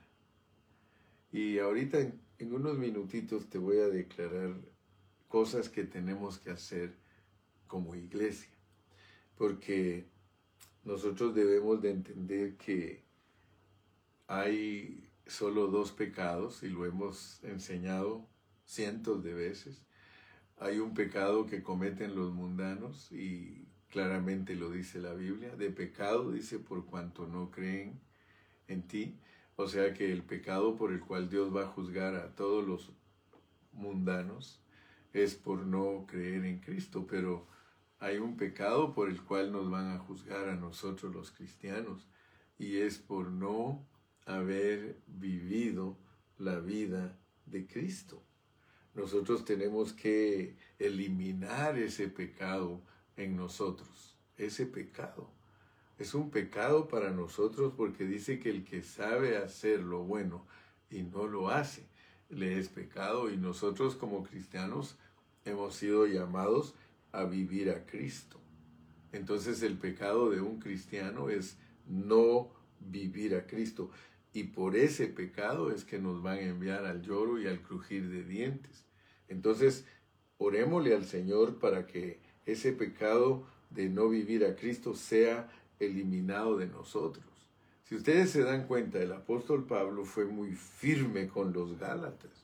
Y 1.33 1.59
ahorita 1.59 1.99
en, 1.99 2.21
en 2.37 2.53
unos 2.53 2.77
minutitos 2.77 3.49
te 3.49 3.57
voy 3.57 3.77
a 3.79 3.89
declarar 3.89 4.55
cosas 5.27 5.67
que 5.67 5.83
tenemos 5.83 6.39
que 6.39 6.51
hacer 6.51 7.08
como 7.69 7.95
iglesia, 7.95 8.51
porque 9.37 10.09
nosotros 10.83 11.33
debemos 11.33 11.81
de 11.81 11.91
entender 11.91 12.57
que 12.57 13.05
hay 14.27 15.09
solo 15.25 15.67
dos 15.67 15.93
pecados 15.93 16.63
y 16.63 16.69
lo 16.69 16.85
hemos 16.85 17.41
enseñado 17.43 18.27
cientos 18.65 19.23
de 19.23 19.33
veces. 19.33 19.85
Hay 20.57 20.79
un 20.79 20.93
pecado 20.93 21.45
que 21.45 21.63
cometen 21.63 22.15
los 22.15 22.33
mundanos 22.33 23.11
y 23.11 23.67
claramente 23.89 24.55
lo 24.55 24.71
dice 24.71 24.99
la 24.99 25.13
Biblia. 25.13 25.55
De 25.55 25.69
pecado 25.69 26.31
dice 26.31 26.59
por 26.59 26.85
cuanto 26.85 27.27
no 27.27 27.49
creen 27.51 27.99
en 28.67 28.83
ti. 28.83 29.17
O 29.55 29.67
sea 29.67 29.93
que 29.93 30.11
el 30.11 30.23
pecado 30.23 30.75
por 30.75 30.91
el 30.91 30.99
cual 31.01 31.29
Dios 31.29 31.55
va 31.55 31.63
a 31.63 31.67
juzgar 31.67 32.15
a 32.15 32.35
todos 32.35 32.65
los 32.65 32.91
mundanos 33.71 34.61
es 35.13 35.35
por 35.35 35.65
no 35.65 36.05
creer 36.07 36.45
en 36.45 36.59
Cristo. 36.59 37.05
Pero 37.07 37.47
hay 37.99 38.17
un 38.17 38.37
pecado 38.37 38.93
por 38.93 39.09
el 39.09 39.21
cual 39.21 39.51
nos 39.51 39.69
van 39.69 39.91
a 39.91 39.99
juzgar 39.99 40.47
a 40.49 40.55
nosotros 40.55 41.13
los 41.13 41.31
cristianos 41.31 42.07
y 42.57 42.77
es 42.77 42.97
por 42.97 43.29
no 43.29 43.85
haber 44.25 45.01
vivido 45.07 45.97
la 46.37 46.59
vida 46.59 47.17
de 47.45 47.67
Cristo. 47.67 48.23
Nosotros 48.93 49.43
tenemos 49.45 49.93
que 49.93 50.55
eliminar 50.77 51.77
ese 51.77 52.07
pecado 52.07 52.81
en 53.17 53.35
nosotros, 53.35 54.17
ese 54.37 54.65
pecado. 54.65 55.29
Es 55.97 56.13
un 56.13 56.31
pecado 56.31 56.87
para 56.87 57.11
nosotros 57.11 57.73
porque 57.75 58.05
dice 58.05 58.39
que 58.39 58.49
el 58.49 58.63
que 58.63 58.81
sabe 58.81 59.37
hacer 59.37 59.81
lo 59.81 60.03
bueno 60.03 60.45
y 60.89 61.03
no 61.03 61.27
lo 61.27 61.49
hace, 61.49 61.85
le 62.29 62.57
es 62.57 62.69
pecado 62.69 63.29
y 63.29 63.37
nosotros 63.37 63.95
como 63.95 64.23
cristianos 64.23 64.97
hemos 65.43 65.75
sido 65.75 66.05
llamados 66.07 66.73
a 66.73 66.88
vivir 67.25 67.69
a 67.69 67.85
Cristo. 67.85 68.39
Entonces 69.11 69.61
el 69.63 69.77
pecado 69.77 70.29
de 70.29 70.41
un 70.41 70.59
cristiano 70.59 71.29
es 71.29 71.57
no 71.87 72.51
vivir 72.79 73.35
a 73.35 73.45
Cristo. 73.45 73.91
Y 74.33 74.43
por 74.43 74.75
ese 74.75 75.07
pecado 75.07 75.71
es 75.71 75.83
que 75.83 75.99
nos 75.99 76.21
van 76.21 76.37
a 76.37 76.41
enviar 76.41 76.85
al 76.85 77.01
lloro 77.01 77.41
y 77.41 77.47
al 77.47 77.61
crujir 77.61 78.09
de 78.09 78.23
dientes. 78.23 78.85
Entonces, 79.27 79.85
orémosle 80.37 80.95
al 80.95 81.05
Señor 81.05 81.59
para 81.59 81.87
que 81.87 82.19
ese 82.45 82.71
pecado 82.73 83.47
de 83.69 83.89
no 83.89 84.09
vivir 84.09 84.45
a 84.45 84.55
Cristo 84.55 84.95
sea 84.95 85.49
eliminado 85.79 86.57
de 86.57 86.67
nosotros. 86.67 87.25
Si 87.83 87.95
ustedes 87.95 88.29
se 88.29 88.43
dan 88.43 88.67
cuenta, 88.67 88.99
el 88.99 89.11
apóstol 89.11 89.65
Pablo 89.65 90.05
fue 90.05 90.25
muy 90.25 90.51
firme 90.51 91.27
con 91.27 91.53
los 91.53 91.79
Gálatas. 91.79 92.38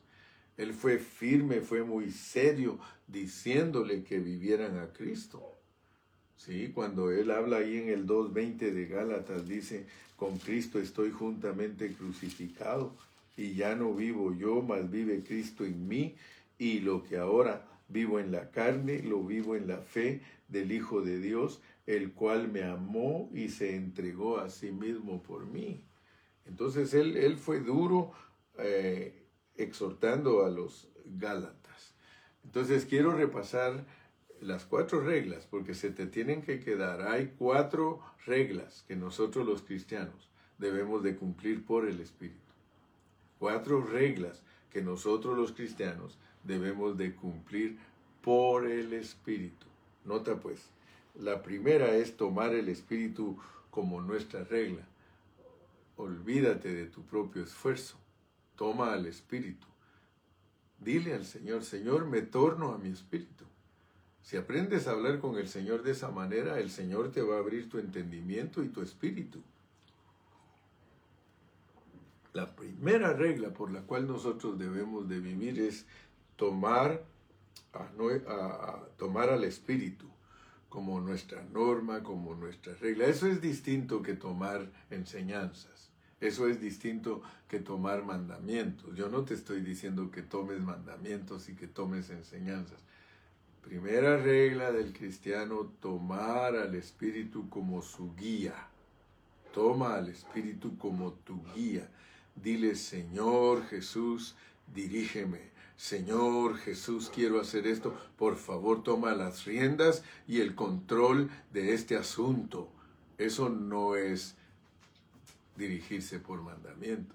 Él 0.56 0.72
fue 0.72 0.98
firme, 0.98 1.60
fue 1.60 1.82
muy 1.84 2.10
serio, 2.10 2.78
diciéndole 3.06 4.02
que 4.02 4.18
vivieran 4.18 4.78
a 4.78 4.92
Cristo. 4.92 5.56
Sí, 6.36 6.70
cuando 6.74 7.10
él 7.10 7.30
habla 7.30 7.58
ahí 7.58 7.78
en 7.78 7.88
el 7.88 8.06
2.20 8.06 8.72
de 8.72 8.86
Gálatas, 8.86 9.48
dice, 9.48 9.86
con 10.16 10.38
Cristo 10.38 10.78
estoy 10.78 11.10
juntamente 11.10 11.92
crucificado 11.92 12.94
y 13.36 13.54
ya 13.54 13.74
no 13.74 13.94
vivo 13.94 14.34
yo, 14.34 14.62
mas 14.62 14.90
vive 14.90 15.22
Cristo 15.22 15.64
en 15.64 15.86
mí 15.86 16.14
y 16.58 16.80
lo 16.80 17.02
que 17.02 17.18
ahora 17.18 17.66
vivo 17.88 18.18
en 18.18 18.32
la 18.32 18.50
carne, 18.50 19.02
lo 19.02 19.22
vivo 19.22 19.56
en 19.56 19.68
la 19.68 19.78
fe 19.78 20.22
del 20.48 20.72
Hijo 20.72 21.02
de 21.02 21.20
Dios, 21.20 21.60
el 21.86 22.12
cual 22.12 22.48
me 22.48 22.64
amó 22.64 23.30
y 23.32 23.48
se 23.48 23.76
entregó 23.76 24.38
a 24.38 24.50
sí 24.50 24.72
mismo 24.72 25.22
por 25.22 25.46
mí. 25.46 25.84
Entonces 26.46 26.94
él, 26.94 27.16
él 27.16 27.36
fue 27.36 27.60
duro 27.60 28.12
eh, 28.58 29.25
exhortando 29.56 30.44
a 30.44 30.50
los 30.50 30.88
Gálatas. 31.04 31.94
Entonces 32.44 32.84
quiero 32.84 33.12
repasar 33.12 33.84
las 34.40 34.64
cuatro 34.64 35.00
reglas, 35.00 35.46
porque 35.46 35.74
se 35.74 35.90
te 35.90 36.06
tienen 36.06 36.42
que 36.42 36.60
quedar. 36.60 37.02
Hay 37.02 37.34
cuatro 37.38 38.02
reglas 38.26 38.84
que 38.86 38.96
nosotros 38.96 39.46
los 39.46 39.62
cristianos 39.62 40.30
debemos 40.58 41.02
de 41.02 41.16
cumplir 41.16 41.64
por 41.64 41.86
el 41.86 42.00
Espíritu. 42.00 42.40
Cuatro 43.38 43.82
reglas 43.82 44.42
que 44.70 44.82
nosotros 44.82 45.36
los 45.36 45.52
cristianos 45.52 46.18
debemos 46.44 46.96
de 46.96 47.14
cumplir 47.14 47.78
por 48.22 48.66
el 48.66 48.92
Espíritu. 48.92 49.66
Nota 50.04 50.36
pues, 50.36 50.68
la 51.14 51.42
primera 51.42 51.96
es 51.96 52.16
tomar 52.16 52.54
el 52.54 52.68
Espíritu 52.68 53.38
como 53.70 54.00
nuestra 54.00 54.44
regla. 54.44 54.86
Olvídate 55.96 56.72
de 56.74 56.86
tu 56.86 57.02
propio 57.02 57.42
esfuerzo. 57.42 57.96
Toma 58.56 58.92
al 58.92 59.06
Espíritu. 59.06 59.66
Dile 60.78 61.14
al 61.14 61.24
Señor, 61.24 61.64
Señor, 61.64 62.06
me 62.06 62.22
torno 62.22 62.72
a 62.72 62.78
mi 62.78 62.90
Espíritu. 62.90 63.44
Si 64.26 64.36
aprendes 64.36 64.88
a 64.88 64.90
hablar 64.90 65.20
con 65.20 65.36
el 65.36 65.46
Señor 65.46 65.84
de 65.84 65.92
esa 65.92 66.10
manera, 66.10 66.58
el 66.58 66.68
Señor 66.68 67.12
te 67.12 67.22
va 67.22 67.36
a 67.36 67.38
abrir 67.38 67.68
tu 67.68 67.78
entendimiento 67.78 68.64
y 68.64 68.68
tu 68.68 68.82
espíritu. 68.82 69.40
La 72.32 72.56
primera 72.56 73.12
regla 73.12 73.50
por 73.50 73.70
la 73.70 73.82
cual 73.82 74.08
nosotros 74.08 74.58
debemos 74.58 75.08
de 75.08 75.20
vivir 75.20 75.60
es 75.60 75.86
tomar, 76.34 77.04
a, 77.72 78.80
tomar 78.96 79.30
al 79.30 79.44
espíritu 79.44 80.06
como 80.68 81.00
nuestra 81.00 81.44
norma, 81.44 82.02
como 82.02 82.34
nuestra 82.34 82.74
regla. 82.74 83.06
Eso 83.06 83.28
es 83.28 83.40
distinto 83.40 84.02
que 84.02 84.14
tomar 84.14 84.72
enseñanzas. 84.90 85.85
Eso 86.20 86.48
es 86.48 86.60
distinto 86.60 87.22
que 87.48 87.60
tomar 87.60 88.04
mandamientos. 88.04 88.94
Yo 88.96 89.08
no 89.08 89.24
te 89.24 89.34
estoy 89.34 89.60
diciendo 89.60 90.10
que 90.10 90.22
tomes 90.22 90.60
mandamientos 90.60 91.48
y 91.48 91.54
que 91.54 91.66
tomes 91.66 92.08
enseñanzas. 92.10 92.78
Primera 93.62 94.16
regla 94.16 94.72
del 94.72 94.92
cristiano, 94.92 95.72
tomar 95.80 96.56
al 96.56 96.74
Espíritu 96.74 97.48
como 97.50 97.82
su 97.82 98.14
guía. 98.14 98.54
Toma 99.52 99.96
al 99.96 100.08
Espíritu 100.08 100.78
como 100.78 101.12
tu 101.12 101.42
guía. 101.54 101.88
Dile, 102.34 102.76
Señor 102.76 103.66
Jesús, 103.66 104.36
dirígeme. 104.72 105.56
Señor 105.76 106.56
Jesús, 106.58 107.10
quiero 107.12 107.40
hacer 107.40 107.66
esto. 107.66 107.94
Por 108.16 108.36
favor, 108.36 108.82
toma 108.82 109.14
las 109.14 109.44
riendas 109.44 110.04
y 110.26 110.40
el 110.40 110.54
control 110.54 111.28
de 111.52 111.74
este 111.74 111.96
asunto. 111.96 112.68
Eso 113.18 113.50
no 113.50 113.96
es 113.96 114.35
dirigirse 115.56 116.18
por 116.18 116.42
mandamiento. 116.42 117.14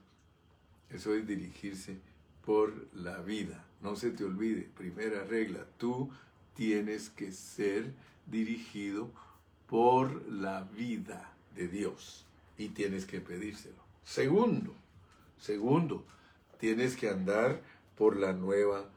Eso 0.90 1.14
es 1.14 1.26
dirigirse 1.26 1.98
por 2.46 2.74
la 2.94 3.22
vida. 3.22 3.66
No 3.82 3.96
se 3.96 4.12
te 4.12 4.24
olvide, 4.24 4.70
primera 4.76 5.24
regla, 5.24 5.66
tú 5.78 6.10
tienes 6.56 7.10
que 7.10 7.32
ser 7.32 7.94
dirigido 8.26 9.10
por 9.68 10.28
la 10.30 10.64
vida 10.64 11.34
de 11.56 11.68
Dios 11.68 12.26
y 12.58 12.70
tienes 12.70 13.06
que 13.06 13.22
pedírselo. 13.22 13.82
Segundo, 14.04 14.74
segundo, 15.40 16.04
tienes 16.60 16.96
que 16.96 17.10
andar 17.10 17.62
por 17.98 18.18
la 18.18 18.34
nueva 18.34 18.90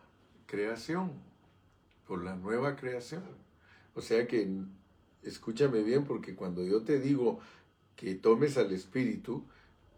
creación, 0.47 1.13
por 2.07 2.25
la 2.25 2.35
nueva 2.37 2.77
creación. 2.77 3.23
O 3.95 4.01
sea 4.01 4.27
que, 4.27 4.49
escúchame 5.23 5.83
bien, 5.83 6.05
porque 6.05 6.35
cuando 6.35 6.65
yo 6.65 6.83
te 6.83 6.99
digo 6.99 7.41
que 7.97 8.15
tomes 8.15 8.57
al 8.57 8.73
Espíritu, 8.73 9.45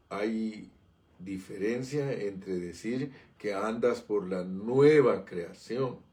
hay 0.09 0.71
diferencia 1.19 2.13
entre 2.13 2.57
decir 2.59 3.13
que 3.39 3.55
andas 3.55 4.01
por 4.01 4.29
la 4.29 4.45
nueva 4.45 5.25
creación 5.25 6.07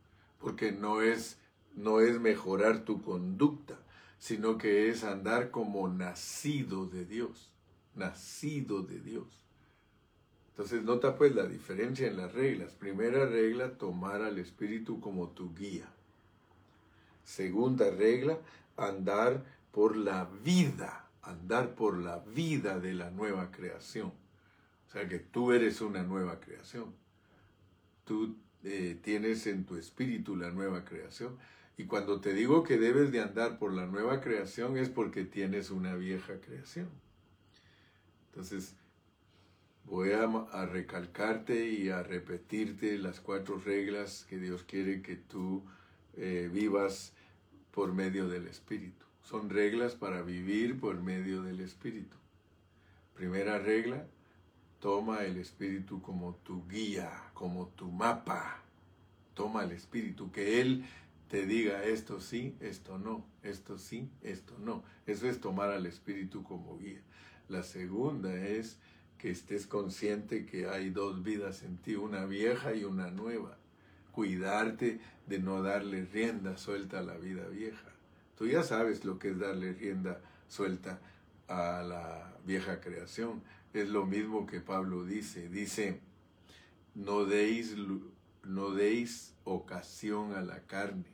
porque 0.43 0.73
no 0.73 1.01
es, 1.01 1.37
no 1.73 2.01
es 2.01 2.19
mejorar 2.19 2.83
tu 2.83 3.01
conducta, 3.01 3.79
sino 4.19 4.57
que 4.57 4.89
es 4.89 5.05
andar 5.05 5.51
como 5.51 5.87
nacido 5.87 6.85
de 6.85 7.05
Dios, 7.05 7.49
nacido 7.95 8.83
de 8.83 8.99
Dios. 8.99 9.25
Entonces 10.49 10.83
nota 10.83 11.15
pues 11.15 11.33
la 11.33 11.45
diferencia 11.45 12.07
en 12.07 12.17
las 12.17 12.33
reglas. 12.33 12.73
Primera 12.73 13.25
regla, 13.25 13.77
tomar 13.77 14.21
al 14.21 14.37
Espíritu 14.37 14.99
como 14.99 15.29
tu 15.29 15.55
guía. 15.55 15.87
Segunda 17.23 17.89
regla, 17.89 18.37
andar 18.75 19.45
por 19.71 19.95
la 19.95 20.29
vida, 20.43 21.02
andar 21.23 21.75
por 21.75 21.97
la 21.97 22.19
vida 22.19 22.79
de 22.79 22.93
la 22.93 23.09
nueva 23.09 23.51
creación. 23.51 24.13
O 24.87 24.91
sea 24.91 25.07
que 25.07 25.19
tú 25.19 25.51
eres 25.51 25.81
una 25.81 26.03
nueva 26.03 26.39
creación. 26.39 26.93
Tú 28.05 28.37
eh, 28.63 28.99
tienes 29.01 29.47
en 29.47 29.65
tu 29.65 29.75
espíritu 29.75 30.35
la 30.35 30.51
nueva 30.51 30.85
creación. 30.85 31.37
Y 31.77 31.85
cuando 31.85 32.21
te 32.21 32.33
digo 32.33 32.63
que 32.63 32.77
debes 32.77 33.11
de 33.11 33.21
andar 33.21 33.57
por 33.57 33.73
la 33.73 33.87
nueva 33.87 34.21
creación 34.21 34.77
es 34.77 34.89
porque 34.89 35.23
tienes 35.23 35.71
una 35.71 35.95
vieja 35.95 36.39
creación. 36.39 36.89
Entonces, 38.27 38.75
voy 39.85 40.11
a, 40.11 40.65
recalcarte 40.65 41.67
y 41.67 41.89
a 41.89 42.03
repetirte 42.03 42.97
las 42.97 43.19
cuatro 43.19 43.57
reglas 43.57 44.25
que 44.29 44.37
Dios 44.37 44.63
quiere 44.63 45.01
que 45.01 45.15
tú 45.15 45.63
eh, 46.15 46.49
vivas 46.51 47.13
por 47.71 47.93
medio 47.93 48.27
del 48.27 48.47
Espíritu. 48.47 49.05
Son 49.23 49.49
reglas 49.49 49.95
para 49.95 50.21
vivir 50.21 50.79
por 50.79 51.01
medio 51.01 51.41
del 51.41 51.59
Espíritu. 51.59 52.17
Primera 53.15 53.57
regla, 53.57 54.05
Toma 54.83 55.23
el 55.23 55.37
Espíritu 55.37 56.01
como 56.01 56.35
tu 56.43 56.67
guía, 56.67 57.09
como 57.33 57.67
tu 57.69 57.89
mapa. 57.89 58.61
Toma 59.33 59.63
el 59.63 59.71
Espíritu, 59.71 60.29
que 60.29 60.59
Él 60.59 60.83
te 61.29 61.45
diga 61.45 61.85
esto 61.85 62.19
sí, 62.19 62.57
esto 62.59 62.97
no, 62.99 63.25
esto 63.43 63.77
sí, 63.77 64.09
esto 64.21 64.59
no. 64.59 64.83
Eso 65.07 65.29
es 65.29 65.39
tomar 65.39 65.71
al 65.71 65.85
Espíritu 65.85 66.43
como 66.43 66.77
guía. 66.77 66.99
La 67.47 67.63
segunda 67.63 68.35
es 68.35 68.77
que 69.17 69.31
estés 69.31 69.67
consciente 69.67 70.45
que 70.45 70.67
hay 70.67 70.89
dos 70.89 71.23
vidas 71.23 71.63
en 71.63 71.77
ti, 71.77 71.95
una 71.95 72.25
vieja 72.25 72.75
y 72.75 72.83
una 72.83 73.09
nueva. 73.09 73.57
Cuidarte 74.11 74.99
de 75.27 75.39
no 75.39 75.63
darle 75.63 76.03
rienda 76.03 76.57
suelta 76.57 76.99
a 76.99 77.03
la 77.03 77.15
vida 77.15 77.47
vieja. 77.47 77.89
Tú 78.37 78.47
ya 78.47 78.63
sabes 78.63 79.05
lo 79.05 79.19
que 79.19 79.29
es 79.31 79.39
darle 79.39 79.73
rienda 79.73 80.21
suelta 80.47 80.99
a 81.47 81.83
la 81.83 82.37
vieja 82.45 82.79
creación 82.79 83.41
es 83.73 83.89
lo 83.89 84.05
mismo 84.05 84.45
que 84.45 84.59
Pablo 84.61 85.03
dice. 85.03 85.49
Dice, 85.49 85.99
no 86.95 87.25
deis, 87.25 87.75
no 88.43 88.71
deis 88.71 89.33
ocasión 89.43 90.33
a 90.33 90.41
la 90.41 90.61
carne. 90.61 91.05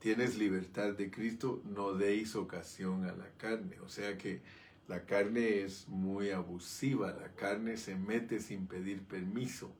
Tienes 0.00 0.36
libertad 0.36 0.92
de 0.92 1.10
Cristo, 1.10 1.62
no 1.64 1.94
deis 1.94 2.34
ocasión 2.34 3.04
a 3.04 3.14
la 3.14 3.30
carne. 3.38 3.78
O 3.80 3.88
sea 3.88 4.18
que 4.18 4.42
La 4.86 5.06
carne 5.06 5.62
es 5.62 5.88
muy 5.88 6.30
abusiva, 6.30 7.10
la 7.12 7.32
carne 7.34 7.78
se 7.78 7.96
mete 7.96 8.38
sin 8.40 8.66
pedir 8.66 9.02
permiso. 9.02 9.72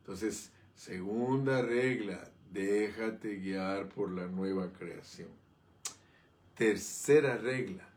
Entonces, 0.00 0.50
segunda 0.74 1.62
regla, 1.62 2.30
déjate 2.52 3.36
guiar 3.36 3.88
por 3.88 4.10
la 4.12 4.26
nueva 4.26 4.70
creación. 4.72 5.30
Tercera 6.62 7.38
regla, 7.38 7.88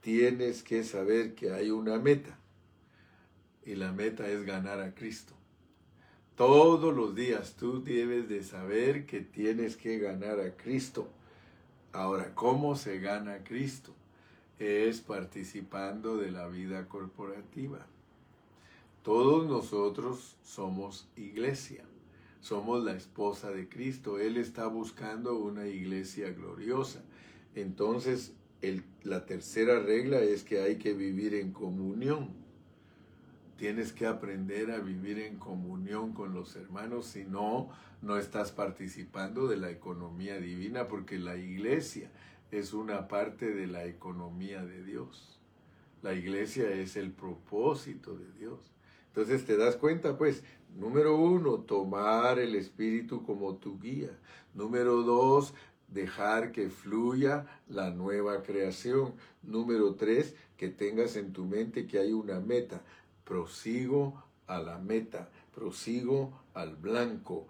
tienes 0.00 0.62
que 0.62 0.84
saber 0.84 1.34
que 1.34 1.52
hay 1.52 1.70
una 1.70 1.98
meta 1.98 2.38
y 3.62 3.74
la 3.74 3.92
meta 3.92 4.26
es 4.26 4.46
ganar 4.46 4.80
a 4.80 4.94
Cristo. 4.94 5.34
Todos 6.34 6.96
los 6.96 7.14
días 7.14 7.56
tú 7.58 7.84
debes 7.84 8.26
de 8.26 8.42
saber 8.42 9.04
que 9.04 9.20
tienes 9.20 9.76
que 9.76 9.98
ganar 9.98 10.40
a 10.40 10.56
Cristo. 10.56 11.10
Ahora, 11.92 12.34
¿cómo 12.34 12.74
se 12.74 13.00
gana 13.00 13.34
a 13.34 13.44
Cristo? 13.44 13.94
Es 14.58 15.02
participando 15.02 16.16
de 16.16 16.30
la 16.30 16.48
vida 16.48 16.88
corporativa. 16.88 17.86
Todos 19.02 19.46
nosotros 19.46 20.38
somos 20.42 21.06
iglesia, 21.16 21.84
somos 22.40 22.82
la 22.82 22.92
esposa 22.92 23.50
de 23.50 23.68
Cristo. 23.68 24.18
Él 24.18 24.38
está 24.38 24.68
buscando 24.68 25.36
una 25.36 25.66
iglesia 25.66 26.32
gloriosa. 26.32 27.04
Entonces, 27.54 28.34
la 29.02 29.26
tercera 29.26 29.80
regla 29.80 30.20
es 30.20 30.44
que 30.44 30.60
hay 30.60 30.76
que 30.76 30.92
vivir 30.92 31.34
en 31.34 31.52
comunión. 31.52 32.30
Tienes 33.56 33.92
que 33.92 34.06
aprender 34.06 34.70
a 34.70 34.78
vivir 34.78 35.18
en 35.18 35.36
comunión 35.36 36.12
con 36.12 36.32
los 36.32 36.56
hermanos, 36.56 37.06
si 37.06 37.24
no, 37.24 37.70
no 38.00 38.16
estás 38.16 38.52
participando 38.52 39.48
de 39.48 39.56
la 39.56 39.70
economía 39.70 40.38
divina, 40.38 40.88
porque 40.88 41.18
la 41.18 41.36
iglesia 41.36 42.10
es 42.50 42.72
una 42.72 43.08
parte 43.08 43.52
de 43.52 43.66
la 43.66 43.84
economía 43.84 44.64
de 44.64 44.82
Dios. 44.82 45.40
La 46.02 46.14
iglesia 46.14 46.70
es 46.70 46.96
el 46.96 47.12
propósito 47.12 48.16
de 48.16 48.32
Dios. 48.32 48.72
Entonces 49.08 49.44
te 49.44 49.56
das 49.56 49.76
cuenta, 49.76 50.16
pues, 50.16 50.42
número 50.78 51.16
uno, 51.16 51.58
tomar 51.58 52.38
el 52.38 52.54
Espíritu 52.54 53.22
como 53.24 53.56
tu 53.56 53.78
guía. 53.78 54.16
Número 54.54 55.02
dos, 55.02 55.52
dejar 55.92 56.52
que 56.52 56.70
fluya 56.70 57.46
la 57.68 57.90
nueva 57.90 58.42
creación. 58.42 59.14
Número 59.42 59.94
tres, 59.94 60.34
que 60.56 60.68
tengas 60.68 61.16
en 61.16 61.32
tu 61.32 61.44
mente 61.44 61.86
que 61.86 61.98
hay 61.98 62.12
una 62.12 62.40
meta 62.40 62.82
prosigo 63.24 64.22
a 64.46 64.58
la 64.58 64.78
meta, 64.78 65.28
prosigo 65.54 66.32
al 66.54 66.76
blanco. 66.76 67.46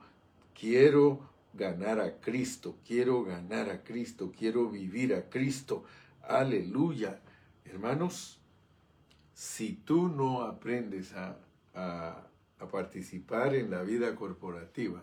Quiero 0.58 1.30
ganar 1.54 2.00
a 2.00 2.20
Cristo, 2.20 2.76
quiero 2.86 3.24
ganar 3.24 3.70
a 3.70 3.82
Cristo, 3.82 4.32
quiero 4.36 4.68
vivir 4.68 5.14
a 5.14 5.28
Cristo. 5.30 5.84
Aleluya. 6.22 7.20
Hermanos, 7.64 8.38
si 9.34 9.72
tú 9.72 10.08
no 10.08 10.42
aprendes 10.42 11.14
a, 11.14 11.36
participar 12.70 13.54
en 13.54 13.70
la 13.70 13.82
vida 13.82 14.14
corporativa, 14.14 15.02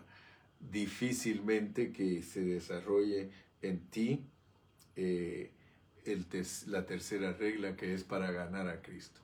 difícilmente 0.60 1.92
que 1.92 2.22
se 2.22 2.44
desarrolle 2.44 3.30
en 3.62 3.80
ti 3.90 4.24
eh, 4.96 5.52
la 6.66 6.86
tercera 6.86 7.32
regla 7.32 7.76
que 7.76 7.94
es 7.94 8.04
para 8.04 8.30
ganar 8.30 8.68
a 8.68 8.80
Cristo. 8.80 9.20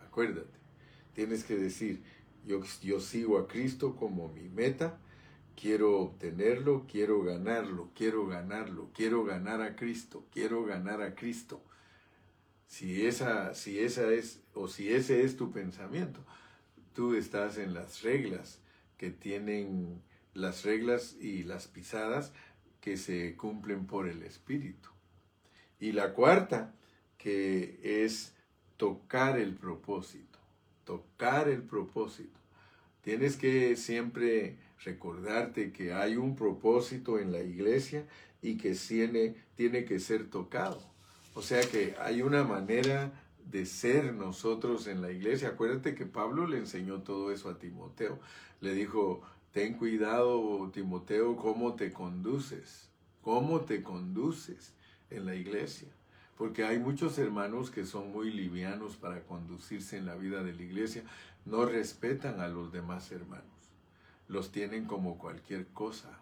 Acuérdate, 0.00 0.58
Tienes 1.18 1.42
que 1.42 1.56
decir, 1.56 2.00
yo, 2.46 2.62
yo 2.80 3.00
sigo 3.00 3.38
a 3.38 3.48
Cristo 3.48 3.96
como 3.96 4.28
mi 4.28 4.48
meta, 4.48 5.00
quiero 5.60 5.98
obtenerlo, 5.98 6.86
quiero 6.88 7.24
ganarlo, 7.24 7.90
quiero 7.92 8.28
ganarlo, 8.28 8.88
quiero 8.94 9.24
ganar 9.24 9.60
a 9.60 9.74
Cristo, 9.74 10.24
quiero 10.32 10.64
ganar 10.64 11.02
a 11.02 11.16
Cristo. 11.16 11.60
Si 12.68 13.04
esa, 13.04 13.52
si 13.54 13.80
esa 13.80 14.12
es, 14.12 14.40
o 14.54 14.68
si 14.68 14.92
ese 14.92 15.24
es 15.24 15.36
tu 15.36 15.50
pensamiento, 15.50 16.24
tú 16.94 17.14
estás 17.14 17.58
en 17.58 17.74
las 17.74 18.02
reglas 18.02 18.60
que 18.96 19.10
tienen 19.10 20.00
las 20.38 20.64
reglas 20.64 21.16
y 21.20 21.42
las 21.42 21.68
pisadas 21.68 22.32
que 22.80 22.96
se 22.96 23.36
cumplen 23.36 23.86
por 23.86 24.08
el 24.08 24.22
Espíritu. 24.22 24.88
Y 25.80 25.92
la 25.92 26.14
cuarta, 26.14 26.74
que 27.18 28.04
es 28.04 28.34
tocar 28.76 29.38
el 29.38 29.54
propósito 29.54 30.28
tocar 30.88 31.50
el 31.50 31.60
propósito. 31.60 32.40
Tienes 33.02 33.36
que 33.36 33.76
siempre 33.76 34.56
recordarte 34.86 35.70
que 35.70 35.92
hay 35.92 36.16
un 36.16 36.34
propósito 36.34 37.18
en 37.18 37.30
la 37.30 37.40
iglesia 37.40 38.06
y 38.40 38.56
que 38.56 38.72
tiene, 38.72 39.34
tiene 39.54 39.84
que 39.84 40.00
ser 40.00 40.30
tocado. 40.30 40.80
O 41.34 41.42
sea 41.42 41.60
que 41.60 41.94
hay 42.00 42.22
una 42.22 42.42
manera 42.42 43.12
de 43.50 43.66
ser 43.66 44.14
nosotros 44.14 44.86
en 44.86 45.02
la 45.02 45.12
iglesia. 45.12 45.48
Acuérdate 45.50 45.94
que 45.94 46.06
Pablo 46.06 46.46
le 46.46 46.56
enseñó 46.56 47.02
todo 47.02 47.32
eso 47.32 47.50
a 47.50 47.58
Timoteo. 47.58 48.18
Le 48.62 48.72
dijo, 48.72 49.20
ten 49.52 49.74
cuidado, 49.74 50.70
Timoteo, 50.72 51.36
cómo 51.36 51.74
te 51.74 51.92
conduces, 51.92 52.88
cómo 53.22 53.60
te 53.60 53.82
conduces 53.82 54.74
en 55.10 55.26
la 55.26 55.34
iglesia. 55.34 55.88
Porque 56.36 56.64
hay 56.64 56.78
muchos 56.78 57.18
hermanos 57.18 57.70
que 57.70 57.84
son 57.84 58.12
muy 58.12 58.30
livianos 58.30 58.96
para 58.96 59.22
conducirse 59.24 59.96
en 59.96 60.06
la 60.06 60.14
vida 60.14 60.42
de 60.44 60.54
la 60.54 60.62
iglesia, 60.62 61.02
no 61.44 61.64
respetan 61.64 62.40
a 62.40 62.48
los 62.48 62.72
demás 62.72 63.10
hermanos, 63.10 63.44
los 64.28 64.52
tienen 64.52 64.84
como 64.84 65.18
cualquier 65.18 65.66
cosa. 65.68 66.20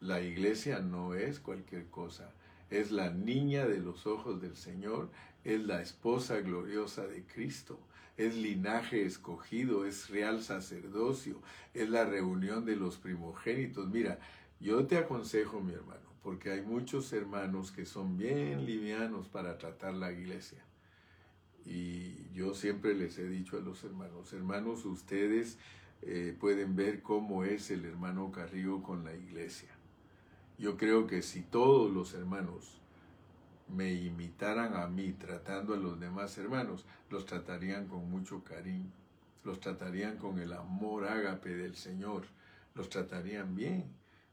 La 0.00 0.20
iglesia 0.20 0.80
no 0.80 1.14
es 1.14 1.38
cualquier 1.38 1.86
cosa, 1.86 2.32
es 2.70 2.90
la 2.90 3.10
niña 3.10 3.66
de 3.66 3.78
los 3.78 4.06
ojos 4.06 4.42
del 4.42 4.56
Señor, 4.56 5.10
es 5.44 5.64
la 5.64 5.80
esposa 5.80 6.40
gloriosa 6.40 7.06
de 7.06 7.22
Cristo, 7.24 7.78
es 8.16 8.34
linaje 8.34 9.04
escogido, 9.04 9.84
es 9.84 10.08
real 10.08 10.42
sacerdocio, 10.42 11.40
es 11.74 11.88
la 11.88 12.04
reunión 12.04 12.64
de 12.64 12.76
los 12.76 12.96
primogénitos. 12.96 13.88
Mira, 13.88 14.18
yo 14.60 14.86
te 14.86 14.96
aconsejo, 14.96 15.60
mi 15.60 15.72
hermano, 15.72 16.08
porque 16.22 16.50
hay 16.50 16.62
muchos 16.62 17.12
hermanos 17.12 17.72
que 17.72 17.84
son 17.84 18.16
bien 18.16 18.64
livianos 18.64 19.28
para 19.28 19.58
tratar 19.58 19.94
la 19.94 20.12
iglesia. 20.12 20.64
Y 21.64 22.30
yo 22.32 22.54
siempre 22.54 22.94
les 22.94 23.18
he 23.18 23.28
dicho 23.28 23.56
a 23.56 23.60
los 23.60 23.82
hermanos, 23.84 24.32
hermanos, 24.32 24.84
ustedes 24.84 25.58
eh, 26.02 26.34
pueden 26.38 26.76
ver 26.76 27.02
cómo 27.02 27.44
es 27.44 27.70
el 27.70 27.84
hermano 27.84 28.30
Carrillo 28.30 28.82
con 28.82 29.04
la 29.04 29.14
iglesia. 29.14 29.70
Yo 30.58 30.76
creo 30.76 31.06
que 31.06 31.22
si 31.22 31.42
todos 31.42 31.92
los 31.92 32.14
hermanos 32.14 32.80
me 33.68 33.92
imitaran 33.92 34.74
a 34.74 34.86
mí 34.86 35.12
tratando 35.12 35.74
a 35.74 35.78
los 35.78 35.98
demás 35.98 36.36
hermanos, 36.38 36.84
los 37.10 37.26
tratarían 37.26 37.86
con 37.86 38.10
mucho 38.10 38.42
cariño, 38.44 38.90
los 39.44 39.60
tratarían 39.60 40.16
con 40.16 40.38
el 40.38 40.52
amor 40.52 41.06
ágape 41.06 41.54
del 41.54 41.76
Señor, 41.76 42.24
los 42.74 42.88
tratarían 42.88 43.54
bien 43.54 43.84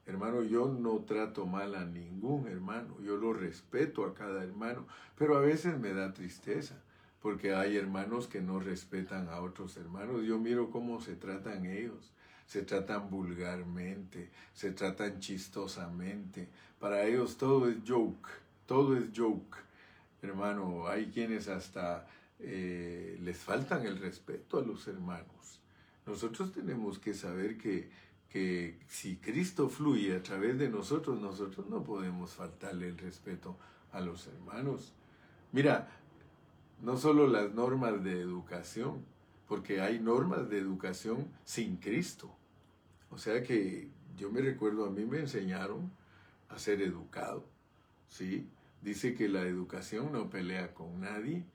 Hermano, 0.05 0.43
yo 0.43 0.67
no 0.67 0.99
trato 1.05 1.45
mal 1.45 1.75
a 1.75 1.85
ningún 1.85 2.47
hermano, 2.47 2.99
yo 3.01 3.15
lo 3.15 3.31
respeto 3.31 4.05
a 4.05 4.13
cada 4.13 4.43
hermano, 4.43 4.85
pero 5.17 5.37
a 5.37 5.39
veces 5.39 5.79
me 5.79 5.93
da 5.93 6.13
tristeza, 6.13 6.75
porque 7.21 7.55
hay 7.55 7.77
hermanos 7.77 8.27
que 8.27 8.41
no 8.41 8.59
respetan 8.59 9.29
a 9.29 9.39
otros 9.39 9.77
hermanos. 9.77 10.25
Yo 10.25 10.39
miro 10.39 10.71
cómo 10.71 10.99
se 10.99 11.15
tratan 11.15 11.65
ellos, 11.65 12.11
se 12.47 12.63
tratan 12.63 13.09
vulgarmente, 13.09 14.29
se 14.53 14.71
tratan 14.71 15.21
chistosamente. 15.21 16.49
Para 16.79 17.05
ellos 17.05 17.37
todo 17.37 17.69
es 17.69 17.77
joke, 17.87 18.29
todo 18.65 18.97
es 18.97 19.05
joke. 19.15 19.57
Hermano, 20.21 20.87
hay 20.87 21.07
quienes 21.07 21.47
hasta 21.47 22.07
eh, 22.39 23.17
les 23.21 23.37
faltan 23.37 23.85
el 23.85 23.99
respeto 23.99 24.57
a 24.57 24.61
los 24.61 24.87
hermanos. 24.87 25.59
Nosotros 26.05 26.51
tenemos 26.51 26.99
que 26.99 27.13
saber 27.13 27.57
que 27.57 27.89
que 28.33 28.79
si 28.87 29.17
Cristo 29.17 29.69
fluye 29.69 30.15
a 30.15 30.23
través 30.23 30.57
de 30.57 30.67
nosotros, 30.67 31.21
nosotros 31.21 31.69
no 31.69 31.83
podemos 31.83 32.31
faltarle 32.31 32.87
el 32.87 32.97
respeto 32.97 33.55
a 33.91 34.01
los 34.01 34.25
hermanos. 34.25 34.91
Mira, 35.51 35.87
no 36.81 36.97
solo 36.97 37.27
las 37.27 37.53
normas 37.53 38.03
de 38.03 38.19
educación, 38.19 39.05
porque 39.47 39.81
hay 39.81 39.99
normas 39.99 40.49
de 40.49 40.57
educación 40.57 41.27
sin 41.45 41.77
Cristo. 41.77 42.35
O 43.11 43.19
sea 43.19 43.43
que 43.43 43.91
yo 44.17 44.31
me 44.31 44.41
recuerdo, 44.41 44.87
a 44.87 44.89
mí 44.89 45.05
me 45.05 45.19
enseñaron 45.19 45.91
a 46.49 46.57
ser 46.57 46.81
educado, 46.81 47.45
¿sí? 48.13 48.47
Dice 48.81 49.15
que 49.15 49.27
la 49.27 49.41
educación 49.41 50.11
no 50.11 50.29
pelea 50.29 50.73
con 50.73 51.01
nadie. 51.01 51.45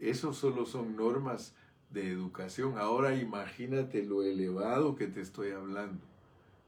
Eso 0.00 0.32
solo 0.32 0.66
son 0.66 0.96
normas 0.96 1.54
de 1.90 2.10
educación. 2.10 2.78
Ahora 2.78 3.14
imagínate 3.14 4.02
lo 4.02 4.22
elevado 4.22 4.96
que 4.96 5.06
te 5.06 5.20
estoy 5.20 5.52
hablando, 5.52 6.00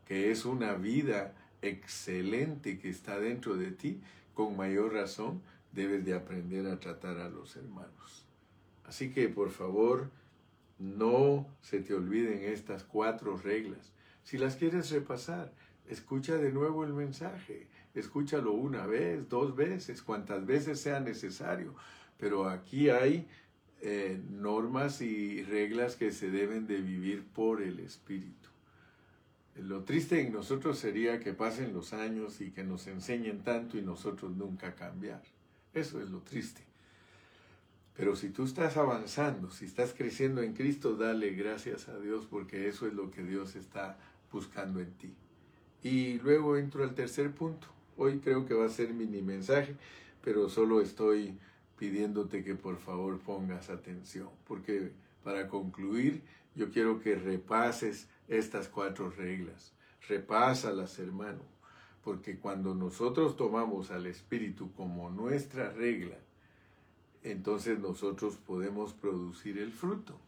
que 0.06 0.30
es 0.30 0.44
una 0.44 0.74
vida 0.74 1.34
excelente 1.60 2.78
que 2.78 2.88
está 2.88 3.18
dentro 3.18 3.56
de 3.56 3.72
ti, 3.72 4.00
con 4.34 4.56
mayor 4.56 4.92
razón 4.92 5.42
debes 5.72 6.04
de 6.04 6.14
aprender 6.14 6.66
a 6.66 6.78
tratar 6.78 7.18
a 7.18 7.28
los 7.28 7.56
hermanos. 7.56 8.26
Así 8.84 9.10
que 9.10 9.28
por 9.28 9.50
favor, 9.50 10.10
no 10.78 11.46
se 11.62 11.80
te 11.80 11.94
olviden 11.94 12.44
estas 12.44 12.84
cuatro 12.84 13.36
reglas. 13.36 13.92
Si 14.22 14.38
las 14.38 14.56
quieres 14.56 14.90
repasar, 14.90 15.52
escucha 15.90 16.36
de 16.36 16.52
nuevo 16.52 16.84
el 16.84 16.92
mensaje. 16.92 17.68
Escúchalo 17.94 18.52
una 18.52 18.86
vez, 18.86 19.28
dos 19.28 19.54
veces, 19.56 20.00
cuantas 20.02 20.46
veces 20.46 20.80
sea 20.80 21.00
necesario 21.00 21.74
pero 22.20 22.48
aquí 22.48 22.90
hay 22.90 23.26
eh, 23.80 24.20
normas 24.28 25.00
y 25.00 25.42
reglas 25.42 25.96
que 25.96 26.12
se 26.12 26.30
deben 26.30 26.66
de 26.66 26.80
vivir 26.82 27.24
por 27.24 27.62
el 27.62 27.80
Espíritu. 27.80 28.50
Lo 29.56 29.84
triste 29.84 30.20
en 30.20 30.32
nosotros 30.32 30.78
sería 30.78 31.18
que 31.18 31.32
pasen 31.32 31.72
los 31.72 31.92
años 31.92 32.40
y 32.40 32.50
que 32.50 32.62
nos 32.62 32.86
enseñen 32.86 33.42
tanto 33.42 33.78
y 33.78 33.82
nosotros 33.82 34.36
nunca 34.36 34.74
cambiar. 34.74 35.22
Eso 35.72 36.00
es 36.00 36.10
lo 36.10 36.20
triste. 36.20 36.62
Pero 37.96 38.16
si 38.16 38.28
tú 38.30 38.44
estás 38.44 38.76
avanzando, 38.76 39.50
si 39.50 39.64
estás 39.64 39.92
creciendo 39.94 40.42
en 40.42 40.54
Cristo, 40.54 40.96
dale 40.96 41.30
gracias 41.30 41.88
a 41.88 41.98
Dios 41.98 42.26
porque 42.30 42.68
eso 42.68 42.86
es 42.86 42.94
lo 42.94 43.10
que 43.10 43.22
Dios 43.22 43.56
está 43.56 43.98
buscando 44.30 44.80
en 44.80 44.92
ti. 44.92 45.14
Y 45.82 46.18
luego 46.18 46.56
entro 46.56 46.84
al 46.84 46.94
tercer 46.94 47.30
punto. 47.32 47.66
Hoy 47.96 48.18
creo 48.18 48.46
que 48.46 48.54
va 48.54 48.66
a 48.66 48.70
ser 48.70 48.92
mini 48.92 49.22
mensaje, 49.22 49.76
pero 50.22 50.48
solo 50.48 50.80
estoy 50.80 51.38
pidiéndote 51.78 52.44
que 52.44 52.54
por 52.54 52.76
favor 52.76 53.18
pongas 53.18 53.70
atención, 53.70 54.28
porque 54.46 54.92
para 55.24 55.48
concluir 55.48 56.22
yo 56.54 56.70
quiero 56.70 57.00
que 57.00 57.14
repases 57.14 58.08
estas 58.28 58.68
cuatro 58.68 59.10
reglas. 59.10 59.72
Repásalas, 60.08 60.98
hermano, 60.98 61.40
porque 62.04 62.38
cuando 62.38 62.74
nosotros 62.74 63.36
tomamos 63.36 63.90
al 63.90 64.06
Espíritu 64.06 64.72
como 64.72 65.10
nuestra 65.10 65.70
regla, 65.70 66.16
entonces 67.22 67.78
nosotros 67.78 68.36
podemos 68.36 68.92
producir 68.92 69.58
el 69.58 69.72
fruto. 69.72 70.18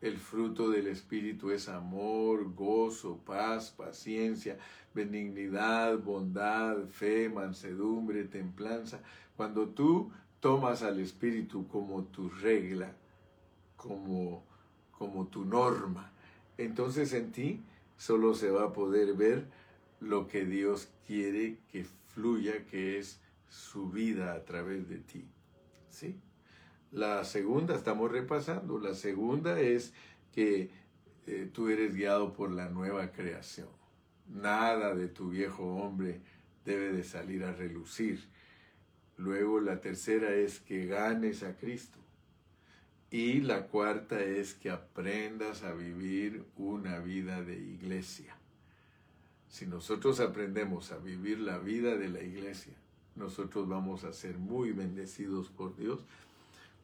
El 0.00 0.16
fruto 0.16 0.70
del 0.70 0.86
Espíritu 0.86 1.50
es 1.50 1.68
amor, 1.68 2.54
gozo, 2.54 3.18
paz, 3.26 3.72
paciencia, 3.76 4.56
benignidad, 4.94 5.98
bondad, 5.98 6.86
fe, 6.86 7.28
mansedumbre, 7.28 8.24
templanza. 8.24 9.00
Cuando 9.36 9.68
tú 9.68 10.12
tomas 10.38 10.82
al 10.82 11.00
Espíritu 11.00 11.66
como 11.66 12.04
tu 12.04 12.28
regla, 12.28 12.94
como, 13.76 14.44
como 14.92 15.26
tu 15.26 15.44
norma, 15.44 16.12
entonces 16.56 17.12
en 17.12 17.32
ti 17.32 17.60
solo 17.96 18.34
se 18.34 18.50
va 18.50 18.66
a 18.66 18.72
poder 18.72 19.14
ver 19.14 19.46
lo 20.00 20.28
que 20.28 20.44
Dios 20.44 20.88
quiere 21.08 21.58
que 21.72 21.84
fluya, 22.14 22.64
que 22.66 22.98
es 22.98 23.20
su 23.48 23.90
vida 23.90 24.34
a 24.34 24.44
través 24.44 24.88
de 24.88 24.98
ti. 24.98 25.24
¿Sí? 25.90 26.14
La 26.92 27.24
segunda, 27.24 27.74
estamos 27.74 28.10
repasando, 28.10 28.78
la 28.78 28.94
segunda 28.94 29.60
es 29.60 29.92
que 30.32 30.70
eh, 31.26 31.50
tú 31.52 31.68
eres 31.68 31.94
guiado 31.94 32.32
por 32.32 32.50
la 32.50 32.70
nueva 32.70 33.12
creación. 33.12 33.68
Nada 34.26 34.94
de 34.94 35.08
tu 35.08 35.30
viejo 35.30 35.64
hombre 35.76 36.20
debe 36.64 36.92
de 36.92 37.04
salir 37.04 37.44
a 37.44 37.52
relucir. 37.52 38.20
Luego 39.18 39.60
la 39.60 39.80
tercera 39.80 40.32
es 40.34 40.60
que 40.60 40.86
ganes 40.86 41.42
a 41.42 41.56
Cristo. 41.56 41.98
Y 43.10 43.40
la 43.40 43.66
cuarta 43.66 44.20
es 44.20 44.54
que 44.54 44.70
aprendas 44.70 45.64
a 45.64 45.72
vivir 45.72 46.44
una 46.56 46.98
vida 47.00 47.42
de 47.42 47.58
iglesia. 47.58 48.36
Si 49.48 49.66
nosotros 49.66 50.20
aprendemos 50.20 50.92
a 50.92 50.98
vivir 50.98 51.40
la 51.40 51.58
vida 51.58 51.96
de 51.96 52.08
la 52.08 52.22
iglesia, 52.22 52.74
nosotros 53.16 53.66
vamos 53.66 54.04
a 54.04 54.12
ser 54.12 54.38
muy 54.38 54.72
bendecidos 54.72 55.48
por 55.48 55.74
Dios, 55.76 56.04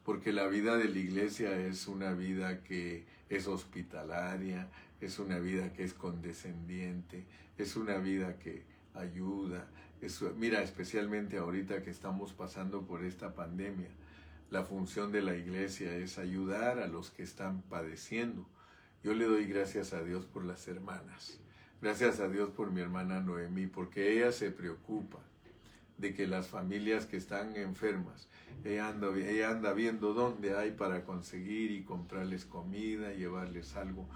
porque 0.04 0.32
la 0.32 0.46
vida 0.46 0.76
de 0.76 0.88
la 0.88 0.98
iglesia 0.98 1.56
es 1.56 1.88
una 1.88 2.12
vida 2.12 2.62
que 2.62 3.04
es 3.28 3.46
hospitalaria, 3.46 4.68
es 5.00 5.18
una 5.18 5.38
vida 5.38 5.72
que 5.72 5.84
es 5.84 5.94
condescendiente, 5.94 7.24
es 7.56 7.74
una 7.76 7.96
vida 7.96 8.38
que 8.38 8.64
ayuda. 8.94 9.66
mira, 10.36 10.62
especialmente 10.62 11.38
ahorita 11.38 11.82
que 11.82 11.90
estamos 11.90 12.32
pasando 12.32 12.82
por 12.82 13.02
esta 13.04 13.34
pandemia, 13.34 13.88
la 14.50 14.62
función 14.62 15.10
de 15.10 15.22
la 15.22 15.34
iglesia 15.34 15.96
es 15.96 16.18
ayudar 16.18 16.78
a 16.78 16.86
los 16.86 17.10
que 17.10 17.22
están 17.22 17.62
padeciendo. 17.62 18.46
Yo 19.02 19.14
le 19.14 19.24
doy 19.24 19.46
gracias 19.46 19.94
a 19.94 20.02
Dios 20.02 20.26
por 20.26 20.44
las 20.44 20.68
hermanas. 20.68 21.38
Gracias 21.80 22.20
a 22.20 22.28
Dios 22.28 22.50
por 22.50 22.70
mi 22.70 22.80
hermana 22.80 23.20
Noemí, 23.20 23.66
porque 23.66 24.12
ella 24.12 24.32
se 24.32 24.50
preocupa 24.50 25.18
de 25.98 26.14
que 26.14 26.26
las 26.26 26.48
familias 26.48 27.06
que 27.06 27.16
están 27.16 27.56
enfermas, 27.56 28.28
ella 28.64 28.88
anda, 28.88 29.08
ella 29.16 29.50
anda 29.50 29.72
viendo 29.72 30.14
dónde 30.14 30.56
hay 30.56 30.72
para 30.72 31.04
conseguir 31.04 31.70
y 31.70 31.82
comprarles 31.82 32.44
comida, 32.44 33.12
llevarles 33.12 33.76
algo 33.76 34.08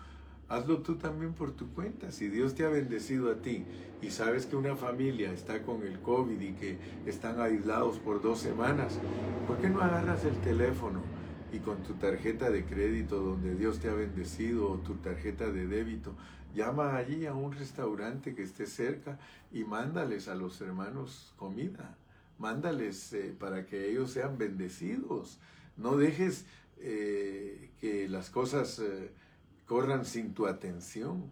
Hazlo 0.49 0.79
tú 0.79 0.97
también 0.97 1.35
por 1.35 1.53
tu 1.53 1.69
cuenta. 1.75 2.11
Si 2.11 2.29
Dios 2.29 2.55
te 2.55 2.65
ha 2.65 2.71
bendecido 2.71 3.31
a 3.31 3.37
ti 3.37 3.67
y 4.01 4.11
sabes 4.11 4.47
que 4.47 4.57
una 4.57 4.77
familia 4.77 5.31
está 5.31 5.63
con 5.63 5.83
el 5.83 6.01
COVID 6.01 6.41
y 6.41 6.53
que 6.53 6.79
están 7.05 7.39
aislados 7.39 7.99
por 7.99 8.23
dos 8.23 8.39
semanas, 8.39 8.99
¿por 9.47 9.59
qué 9.59 9.69
no 9.69 9.83
agarras 9.83 10.25
el 10.25 10.37
teléfono 10.39 11.03
y 11.53 11.59
con 11.59 11.83
tu 11.83 11.95
tarjeta 11.95 12.51
de 12.51 12.65
crédito 12.65 13.21
donde 13.21 13.55
Dios 13.55 13.79
te 13.81 13.89
ha 13.89 13.95
bendecido 13.95 14.71
o 14.71 14.79
tu 14.79 14.95
tarjeta 14.97 15.51
de 15.51 15.67
débito, 15.67 16.15
llama 16.55 16.97
allí 16.97 17.27
a 17.27 17.35
un 17.35 17.53
restaurante 17.53 18.35
que 18.35 18.43
esté 18.43 18.67
cerca 18.67 19.19
y 19.53 19.65
mándales 19.65 20.29
a 20.29 20.35
los 20.35 20.61
hermanos 20.61 21.35
comida? 21.37 21.97
Mándales 22.39 23.13
eh, 23.13 23.35
para 23.39 23.67
que 23.67 23.91
ellos 23.91 24.13
sean 24.13 24.39
bendecidos. 24.39 25.39
No 25.77 25.97
dejes 25.97 26.47
eh, 26.79 27.71
que 27.81 28.09
las 28.09 28.31
cosas... 28.31 28.79
Eh, 28.79 29.11
corran 29.69 30.07
sin 30.07 30.33
tu 30.33 30.47
atención. 30.47 31.31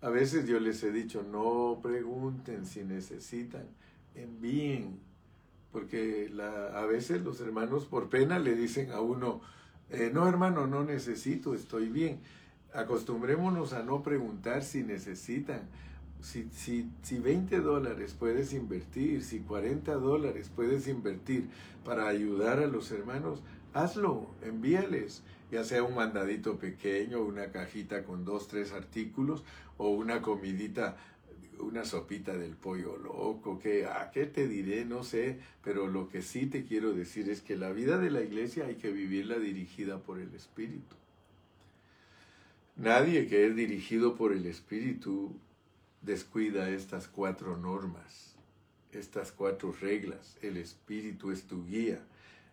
A 0.00 0.08
veces 0.08 0.46
yo 0.46 0.60
les 0.60 0.82
he 0.84 0.92
dicho, 0.92 1.22
no 1.24 1.80
pregunten 1.82 2.64
si 2.64 2.84
necesitan, 2.84 3.66
envíen, 4.14 5.00
porque 5.74 6.30
la, 6.32 6.66
a 6.78 6.86
veces 6.86 7.22
los 7.22 7.40
hermanos 7.40 7.84
por 7.84 8.08
pena 8.08 8.38
le 8.38 8.54
dicen 8.54 8.92
a 8.92 9.00
uno, 9.00 9.40
eh, 9.90 10.08
no 10.14 10.28
hermano, 10.28 10.68
no 10.68 10.84
necesito, 10.84 11.52
estoy 11.52 11.88
bien. 11.88 12.20
Acostumbrémonos 12.72 13.72
a 13.72 13.82
no 13.82 14.00
preguntar 14.04 14.62
si 14.62 14.84
necesitan. 14.84 15.62
Si, 16.20 16.48
si, 16.52 16.88
si 17.02 17.18
20 17.18 17.58
dólares 17.58 18.14
puedes 18.16 18.52
invertir, 18.52 19.24
si 19.24 19.40
40 19.40 19.94
dólares 19.94 20.48
puedes 20.54 20.86
invertir 20.86 21.48
para 21.84 22.06
ayudar 22.06 22.60
a 22.60 22.68
los 22.68 22.92
hermanos, 22.92 23.42
hazlo, 23.72 24.28
envíales 24.42 25.24
ya 25.50 25.64
sea 25.64 25.82
un 25.82 25.94
mandadito 25.94 26.58
pequeño, 26.58 27.20
una 27.20 27.50
cajita 27.50 28.04
con 28.04 28.24
dos, 28.24 28.48
tres 28.48 28.72
artículos 28.72 29.44
o 29.76 29.90
una 29.90 30.22
comidita, 30.22 30.96
una 31.64 31.84
sopita 31.84 32.36
del 32.36 32.56
pollo 32.56 32.96
loco, 32.96 33.58
que, 33.58 33.86
¿a 33.86 34.10
qué 34.10 34.26
te 34.26 34.48
diré? 34.48 34.84
No 34.84 35.02
sé, 35.04 35.40
pero 35.62 35.86
lo 35.86 36.08
que 36.08 36.22
sí 36.22 36.46
te 36.46 36.64
quiero 36.64 36.92
decir 36.92 37.28
es 37.28 37.40
que 37.40 37.56
la 37.56 37.72
vida 37.72 37.98
de 37.98 38.10
la 38.10 38.22
iglesia 38.22 38.66
hay 38.66 38.76
que 38.76 38.92
vivirla 38.92 39.38
dirigida 39.38 39.98
por 39.98 40.18
el 40.18 40.34
Espíritu. 40.34 40.96
Nadie 42.76 43.26
que 43.26 43.46
es 43.46 43.54
dirigido 43.54 44.16
por 44.16 44.32
el 44.32 44.46
Espíritu 44.46 45.32
descuida 46.02 46.70
estas 46.70 47.08
cuatro 47.08 47.56
normas, 47.56 48.36
estas 48.92 49.32
cuatro 49.32 49.74
reglas. 49.80 50.36
El 50.42 50.56
Espíritu 50.56 51.30
es 51.30 51.44
tu 51.44 51.64
guía 51.66 52.00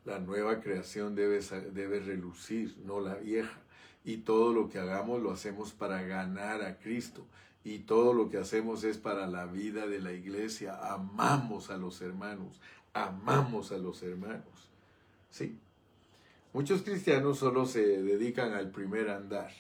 la 0.05 0.19
nueva 0.19 0.61
creación 0.61 1.15
debe, 1.15 1.39
debe 1.73 1.99
relucir, 1.99 2.75
no 2.85 2.99
la 2.99 3.15
vieja. 3.15 3.55
Y 4.03 4.17
todo 4.17 4.53
lo 4.53 4.69
que 4.69 4.79
hagamos 4.79 5.21
lo 5.21 5.31
hacemos 5.31 5.73
para 5.73 6.01
ganar 6.01 6.63
a 6.63 6.77
Cristo. 6.77 7.25
Y 7.63 7.79
todo 7.79 8.13
lo 8.13 8.29
que 8.29 8.37
hacemos 8.37 8.83
es 8.83 8.97
para 8.97 9.27
la 9.27 9.45
vida 9.45 9.85
de 9.85 9.99
la 9.99 10.11
iglesia. 10.11 10.75
Amamos 10.93 11.69
a 11.69 11.77
los 11.77 12.01
hermanos. 12.01 12.59
Amamos 12.93 13.71
a 13.71 13.77
los 13.77 14.01
hermanos. 14.01 14.69
Sí. 15.29 15.57
Muchos 16.53 16.81
cristianos 16.81 17.37
solo 17.37 17.65
se 17.65 18.01
dedican 18.01 18.53
al 18.53 18.71
primer 18.71 19.09
andar. 19.09 19.51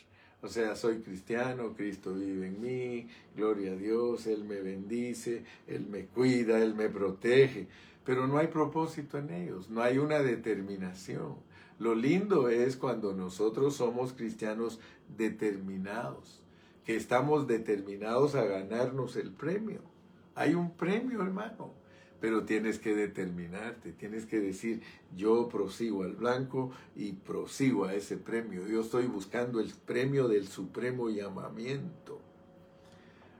O 0.41 0.47
sea, 0.47 0.75
soy 0.75 1.01
cristiano, 1.01 1.75
Cristo 1.75 2.15
vive 2.15 2.47
en 2.47 2.59
mí, 2.59 3.07
gloria 3.35 3.73
a 3.73 3.75
Dios, 3.75 4.25
Él 4.25 4.43
me 4.43 4.59
bendice, 4.59 5.45
Él 5.67 5.85
me 5.85 6.05
cuida, 6.07 6.57
Él 6.57 6.73
me 6.73 6.89
protege 6.89 7.67
pero 8.03 8.27
no 8.27 8.37
hay 8.37 8.47
propósito 8.47 9.17
en 9.17 9.29
ellos, 9.29 9.69
no 9.69 9.81
hay 9.81 9.97
una 9.97 10.19
determinación. 10.19 11.35
Lo 11.81 11.95
lindo 11.95 12.47
es 12.47 12.77
cuando 12.77 13.11
nosotros 13.11 13.77
somos 13.77 14.13
cristianos 14.13 14.79
determinados, 15.17 16.43
que 16.85 16.95
estamos 16.95 17.47
determinados 17.47 18.35
a 18.35 18.45
ganarnos 18.45 19.15
el 19.15 19.31
premio. 19.31 19.81
Hay 20.35 20.53
un 20.53 20.77
premio, 20.77 21.23
hermano, 21.23 21.73
pero 22.19 22.43
tienes 22.43 22.77
que 22.77 22.93
determinarte, 22.93 23.93
tienes 23.93 24.27
que 24.27 24.39
decir, 24.39 24.83
yo 25.17 25.49
prosigo 25.49 26.03
al 26.03 26.13
blanco 26.13 26.69
y 26.95 27.13
prosigo 27.13 27.85
a 27.85 27.95
ese 27.95 28.15
premio. 28.15 28.67
Yo 28.67 28.81
estoy 28.81 29.07
buscando 29.07 29.59
el 29.59 29.73
premio 29.73 30.27
del 30.27 30.47
supremo 30.47 31.09
llamamiento. 31.09 32.21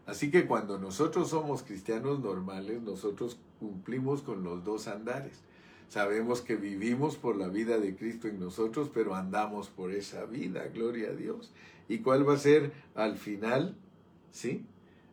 Así 0.07 0.31
que 0.31 0.47
cuando 0.47 0.79
nosotros 0.79 1.29
somos 1.29 1.61
cristianos 1.61 2.19
normales, 2.19 2.81
nosotros 2.81 3.37
cumplimos 3.59 4.23
con 4.23 4.43
los 4.43 4.63
dos 4.63 4.87
andares. 4.87 5.43
Sabemos 5.91 6.39
que 6.39 6.55
vivimos 6.55 7.17
por 7.17 7.35
la 7.35 7.49
vida 7.49 7.77
de 7.77 7.97
Cristo 7.97 8.29
en 8.29 8.39
nosotros, 8.39 8.89
pero 8.93 9.13
andamos 9.13 9.67
por 9.67 9.91
esa 9.91 10.23
vida, 10.23 10.65
gloria 10.73 11.09
a 11.09 11.13
Dios. 11.13 11.51
¿Y 11.89 11.97
cuál 11.97 12.25
va 12.25 12.35
a 12.35 12.37
ser 12.37 12.71
al 12.95 13.17
final? 13.17 13.75
¿Sí? 14.31 14.63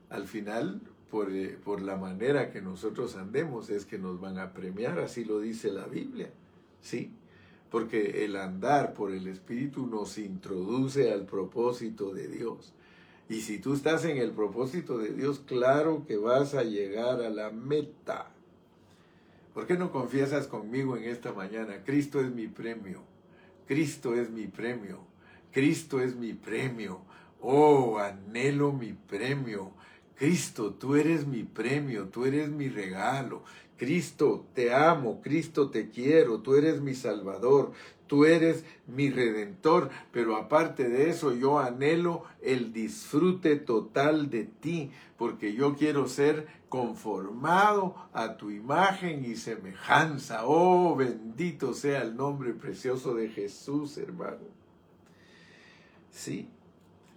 Al 0.08 0.28
final, 0.28 0.80
por, 1.10 1.32
eh, 1.32 1.58
por 1.64 1.82
la 1.82 1.96
manera 1.96 2.52
que 2.52 2.62
nosotros 2.62 3.16
andemos, 3.16 3.70
es 3.70 3.86
que 3.86 3.98
nos 3.98 4.20
van 4.20 4.38
a 4.38 4.52
premiar, 4.52 5.00
así 5.00 5.24
lo 5.24 5.40
dice 5.40 5.72
la 5.72 5.86
Biblia. 5.86 6.30
¿sí? 6.80 7.10
Porque 7.72 8.24
el 8.24 8.36
andar 8.36 8.94
por 8.94 9.10
el 9.10 9.26
Espíritu 9.26 9.84
nos 9.88 10.16
introduce 10.16 11.12
al 11.12 11.26
propósito 11.26 12.14
de 12.14 12.28
Dios. 12.28 12.72
Y 13.28 13.40
si 13.40 13.58
tú 13.58 13.74
estás 13.74 14.04
en 14.04 14.18
el 14.18 14.30
propósito 14.30 14.98
de 14.98 15.12
Dios, 15.12 15.40
claro 15.40 16.04
que 16.06 16.18
vas 16.18 16.54
a 16.54 16.62
llegar 16.62 17.20
a 17.20 17.30
la 17.30 17.50
meta. 17.50 18.30
¿Por 19.58 19.66
qué 19.66 19.76
no 19.76 19.90
confiesas 19.90 20.46
conmigo 20.46 20.96
en 20.96 21.02
esta 21.02 21.32
mañana? 21.32 21.82
Cristo 21.82 22.20
es 22.20 22.30
mi 22.30 22.46
premio. 22.46 23.02
Cristo 23.66 24.14
es 24.14 24.30
mi 24.30 24.46
premio. 24.46 25.00
Cristo 25.50 26.00
es 26.00 26.14
mi 26.14 26.32
premio. 26.32 27.00
Oh, 27.40 27.98
anhelo 27.98 28.72
mi 28.72 28.92
premio. 28.92 29.72
Cristo, 30.14 30.74
tú 30.74 30.94
eres 30.94 31.26
mi 31.26 31.42
premio, 31.42 32.06
tú 32.06 32.24
eres 32.24 32.50
mi 32.50 32.68
regalo. 32.68 33.42
Cristo, 33.76 34.46
te 34.54 34.72
amo, 34.72 35.20
Cristo, 35.22 35.70
te 35.70 35.88
quiero, 35.88 36.38
tú 36.38 36.54
eres 36.54 36.80
mi 36.80 36.94
Salvador, 36.94 37.72
tú 38.06 38.26
eres 38.26 38.64
mi 38.86 39.10
redentor, 39.10 39.90
pero 40.12 40.36
aparte 40.36 40.88
de 40.88 41.10
eso 41.10 41.34
yo 41.34 41.58
anhelo 41.58 42.22
el 42.42 42.72
disfrute 42.72 43.56
total 43.56 44.30
de 44.30 44.44
ti, 44.44 44.92
porque 45.16 45.52
yo 45.52 45.74
quiero 45.74 46.08
ser 46.08 46.46
conformado 46.68 47.94
a 48.12 48.36
tu 48.36 48.50
imagen 48.50 49.24
y 49.24 49.36
semejanza. 49.36 50.46
Oh, 50.46 50.94
bendito 50.96 51.72
sea 51.74 52.02
el 52.02 52.16
nombre 52.16 52.52
precioso 52.52 53.14
de 53.14 53.28
Jesús, 53.28 53.96
hermano. 53.98 54.46
Sí, 56.10 56.48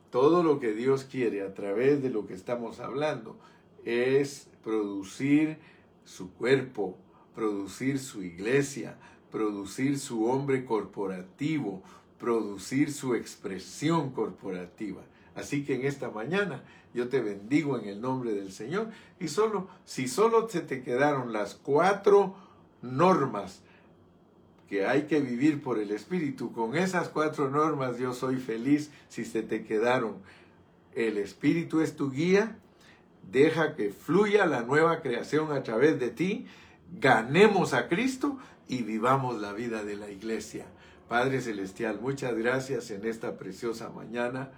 todo 0.09 0.43
lo 0.43 0.59
que 0.59 0.73
Dios 0.73 1.05
quiere 1.05 1.41
a 1.41 1.53
través 1.53 2.01
de 2.01 2.09
lo 2.09 2.27
que 2.27 2.33
estamos 2.33 2.79
hablando 2.79 3.37
es 3.85 4.49
producir 4.63 5.57
su 6.03 6.31
cuerpo, 6.33 6.97
producir 7.33 7.99
su 7.99 8.23
iglesia, 8.23 8.97
producir 9.31 9.97
su 9.97 10.25
hombre 10.25 10.65
corporativo, 10.65 11.81
producir 12.19 12.91
su 12.91 13.15
expresión 13.15 14.11
corporativa. 14.11 15.01
Así 15.35 15.63
que 15.63 15.75
en 15.75 15.85
esta 15.85 16.09
mañana 16.09 16.63
yo 16.93 17.07
te 17.07 17.21
bendigo 17.21 17.79
en 17.79 17.87
el 17.87 18.01
nombre 18.01 18.33
del 18.33 18.51
Señor 18.51 18.89
y 19.19 19.29
solo, 19.29 19.69
si 19.85 20.07
solo 20.07 20.49
se 20.49 20.61
te 20.61 20.83
quedaron 20.83 21.31
las 21.31 21.55
cuatro 21.55 22.35
normas 22.81 23.61
que 24.67 24.85
hay 24.85 25.03
que 25.03 25.19
vivir 25.19 25.61
por 25.61 25.79
el 25.79 25.91
Espíritu, 25.91 26.51
con 26.51 26.75
esas 26.75 27.09
cuatro 27.09 27.49
normas 27.49 27.97
yo 27.97 28.13
soy 28.13 28.37
feliz 28.37 28.91
si 29.09 29.25
se 29.25 29.41
te 29.41 29.63
quedaron. 29.63 30.15
El 30.93 31.17
Espíritu 31.17 31.81
es 31.81 31.95
tu 31.95 32.11
guía, 32.11 32.57
deja 33.29 33.75
que 33.75 33.91
fluya 33.91 34.45
la 34.45 34.63
nueva 34.63 35.01
creación 35.01 35.51
a 35.51 35.63
través 35.63 35.99
de 35.99 36.09
ti, 36.09 36.45
ganemos 36.99 37.73
a 37.73 37.87
Cristo 37.87 38.37
y 38.67 38.83
vivamos 38.83 39.39
la 39.39 39.53
vida 39.53 39.83
de 39.83 39.95
la 39.95 40.09
iglesia. 40.09 40.65
Padre 41.07 41.41
Celestial, 41.41 41.99
muchas 42.01 42.33
gracias 42.37 42.91
en 42.91 43.05
esta 43.05 43.37
preciosa 43.37 43.89
mañana 43.89 44.51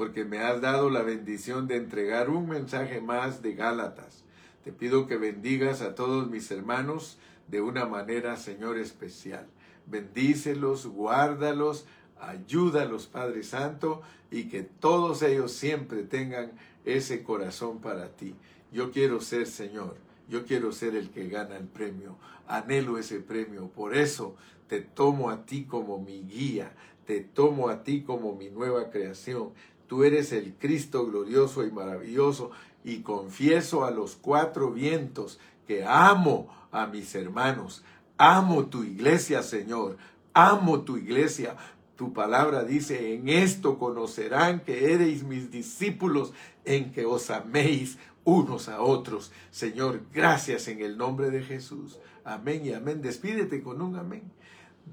porque 0.00 0.24
me 0.24 0.38
has 0.38 0.62
dado 0.62 0.88
la 0.88 1.02
bendición 1.02 1.68
de 1.68 1.76
entregar 1.76 2.30
un 2.30 2.48
mensaje 2.48 3.02
más 3.02 3.42
de 3.42 3.54
Gálatas. 3.54 4.24
Te 4.64 4.72
pido 4.72 5.06
que 5.06 5.18
bendigas 5.18 5.82
a 5.82 5.94
todos 5.94 6.30
mis 6.30 6.50
hermanos 6.50 7.18
de 7.48 7.60
una 7.60 7.84
manera, 7.84 8.38
Señor, 8.38 8.78
especial. 8.78 9.46
Bendícelos, 9.84 10.86
guárdalos, 10.86 11.84
ayúdalos, 12.18 13.08
Padre 13.08 13.42
Santo, 13.42 14.00
y 14.30 14.44
que 14.44 14.62
todos 14.62 15.20
ellos 15.20 15.52
siempre 15.52 16.02
tengan 16.04 16.52
ese 16.86 17.22
corazón 17.22 17.82
para 17.82 18.08
ti. 18.08 18.34
Yo 18.72 18.92
quiero 18.92 19.20
ser, 19.20 19.46
Señor, 19.46 19.98
yo 20.30 20.46
quiero 20.46 20.72
ser 20.72 20.96
el 20.96 21.10
que 21.10 21.28
gana 21.28 21.58
el 21.58 21.66
premio. 21.66 22.16
Anhelo 22.48 22.96
ese 22.96 23.20
premio. 23.20 23.68
Por 23.68 23.94
eso 23.94 24.34
te 24.66 24.80
tomo 24.80 25.28
a 25.28 25.44
ti 25.44 25.64
como 25.64 25.98
mi 25.98 26.22
guía, 26.22 26.72
te 27.04 27.20
tomo 27.20 27.68
a 27.68 27.82
ti 27.82 28.02
como 28.02 28.36
mi 28.36 28.50
nueva 28.50 28.88
creación. 28.88 29.50
Tú 29.90 30.04
eres 30.04 30.30
el 30.30 30.54
Cristo 30.54 31.04
glorioso 31.04 31.66
y 31.66 31.72
maravilloso 31.72 32.52
y 32.84 33.00
confieso 33.00 33.84
a 33.84 33.90
los 33.90 34.14
cuatro 34.14 34.70
vientos 34.70 35.40
que 35.66 35.84
amo 35.84 36.46
a 36.70 36.86
mis 36.86 37.12
hermanos. 37.16 37.82
Amo 38.16 38.66
tu 38.66 38.84
iglesia, 38.84 39.42
Señor. 39.42 39.96
Amo 40.32 40.82
tu 40.82 40.96
iglesia. 40.96 41.56
Tu 41.96 42.12
palabra 42.12 42.62
dice, 42.62 43.14
en 43.14 43.28
esto 43.28 43.80
conocerán 43.80 44.60
que 44.60 44.94
eres 44.94 45.24
mis 45.24 45.50
discípulos, 45.50 46.34
en 46.64 46.92
que 46.92 47.04
os 47.04 47.28
améis 47.28 47.98
unos 48.22 48.68
a 48.68 48.82
otros. 48.82 49.32
Señor, 49.50 50.02
gracias 50.14 50.68
en 50.68 50.82
el 50.82 50.98
nombre 50.98 51.30
de 51.30 51.42
Jesús. 51.42 51.98
Amén 52.22 52.64
y 52.64 52.74
amén. 52.74 53.02
Despídete 53.02 53.60
con 53.60 53.82
un 53.82 53.96
amén. 53.96 54.22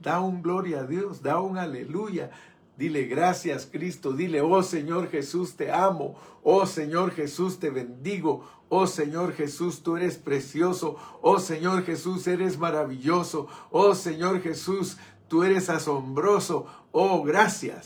Da 0.02 0.22
un 0.22 0.42
gloria 0.42 0.80
a 0.80 0.88
Dios, 0.88 1.22
da 1.22 1.40
un 1.40 1.60
aleluya. 1.60 2.32
Dile 2.78 3.06
gracias 3.06 3.68
Cristo, 3.72 4.14
dile, 4.14 4.42
oh 4.42 4.62
Señor 4.62 5.10
Jesús, 5.10 5.56
te 5.56 5.72
amo, 5.72 6.16
oh 6.44 6.68
Señor 6.68 7.10
Jesús, 7.10 7.60
te 7.60 7.72
bendigo, 7.72 8.46
oh 8.70 8.86
Señor 8.86 9.34
Jesús, 9.34 9.82
tú 9.82 9.98
eres 9.98 10.18
precioso, 10.18 10.96
oh 11.24 11.40
Señor 11.40 11.84
Jesús, 11.86 12.28
eres 12.28 12.60
maravilloso, 12.60 13.48
oh 13.72 13.96
Señor 13.96 14.42
Jesús, 14.42 14.98
tú 15.28 15.44
eres 15.44 15.72
asombroso, 15.72 16.68
oh 16.92 17.24
gracias. 17.24 17.86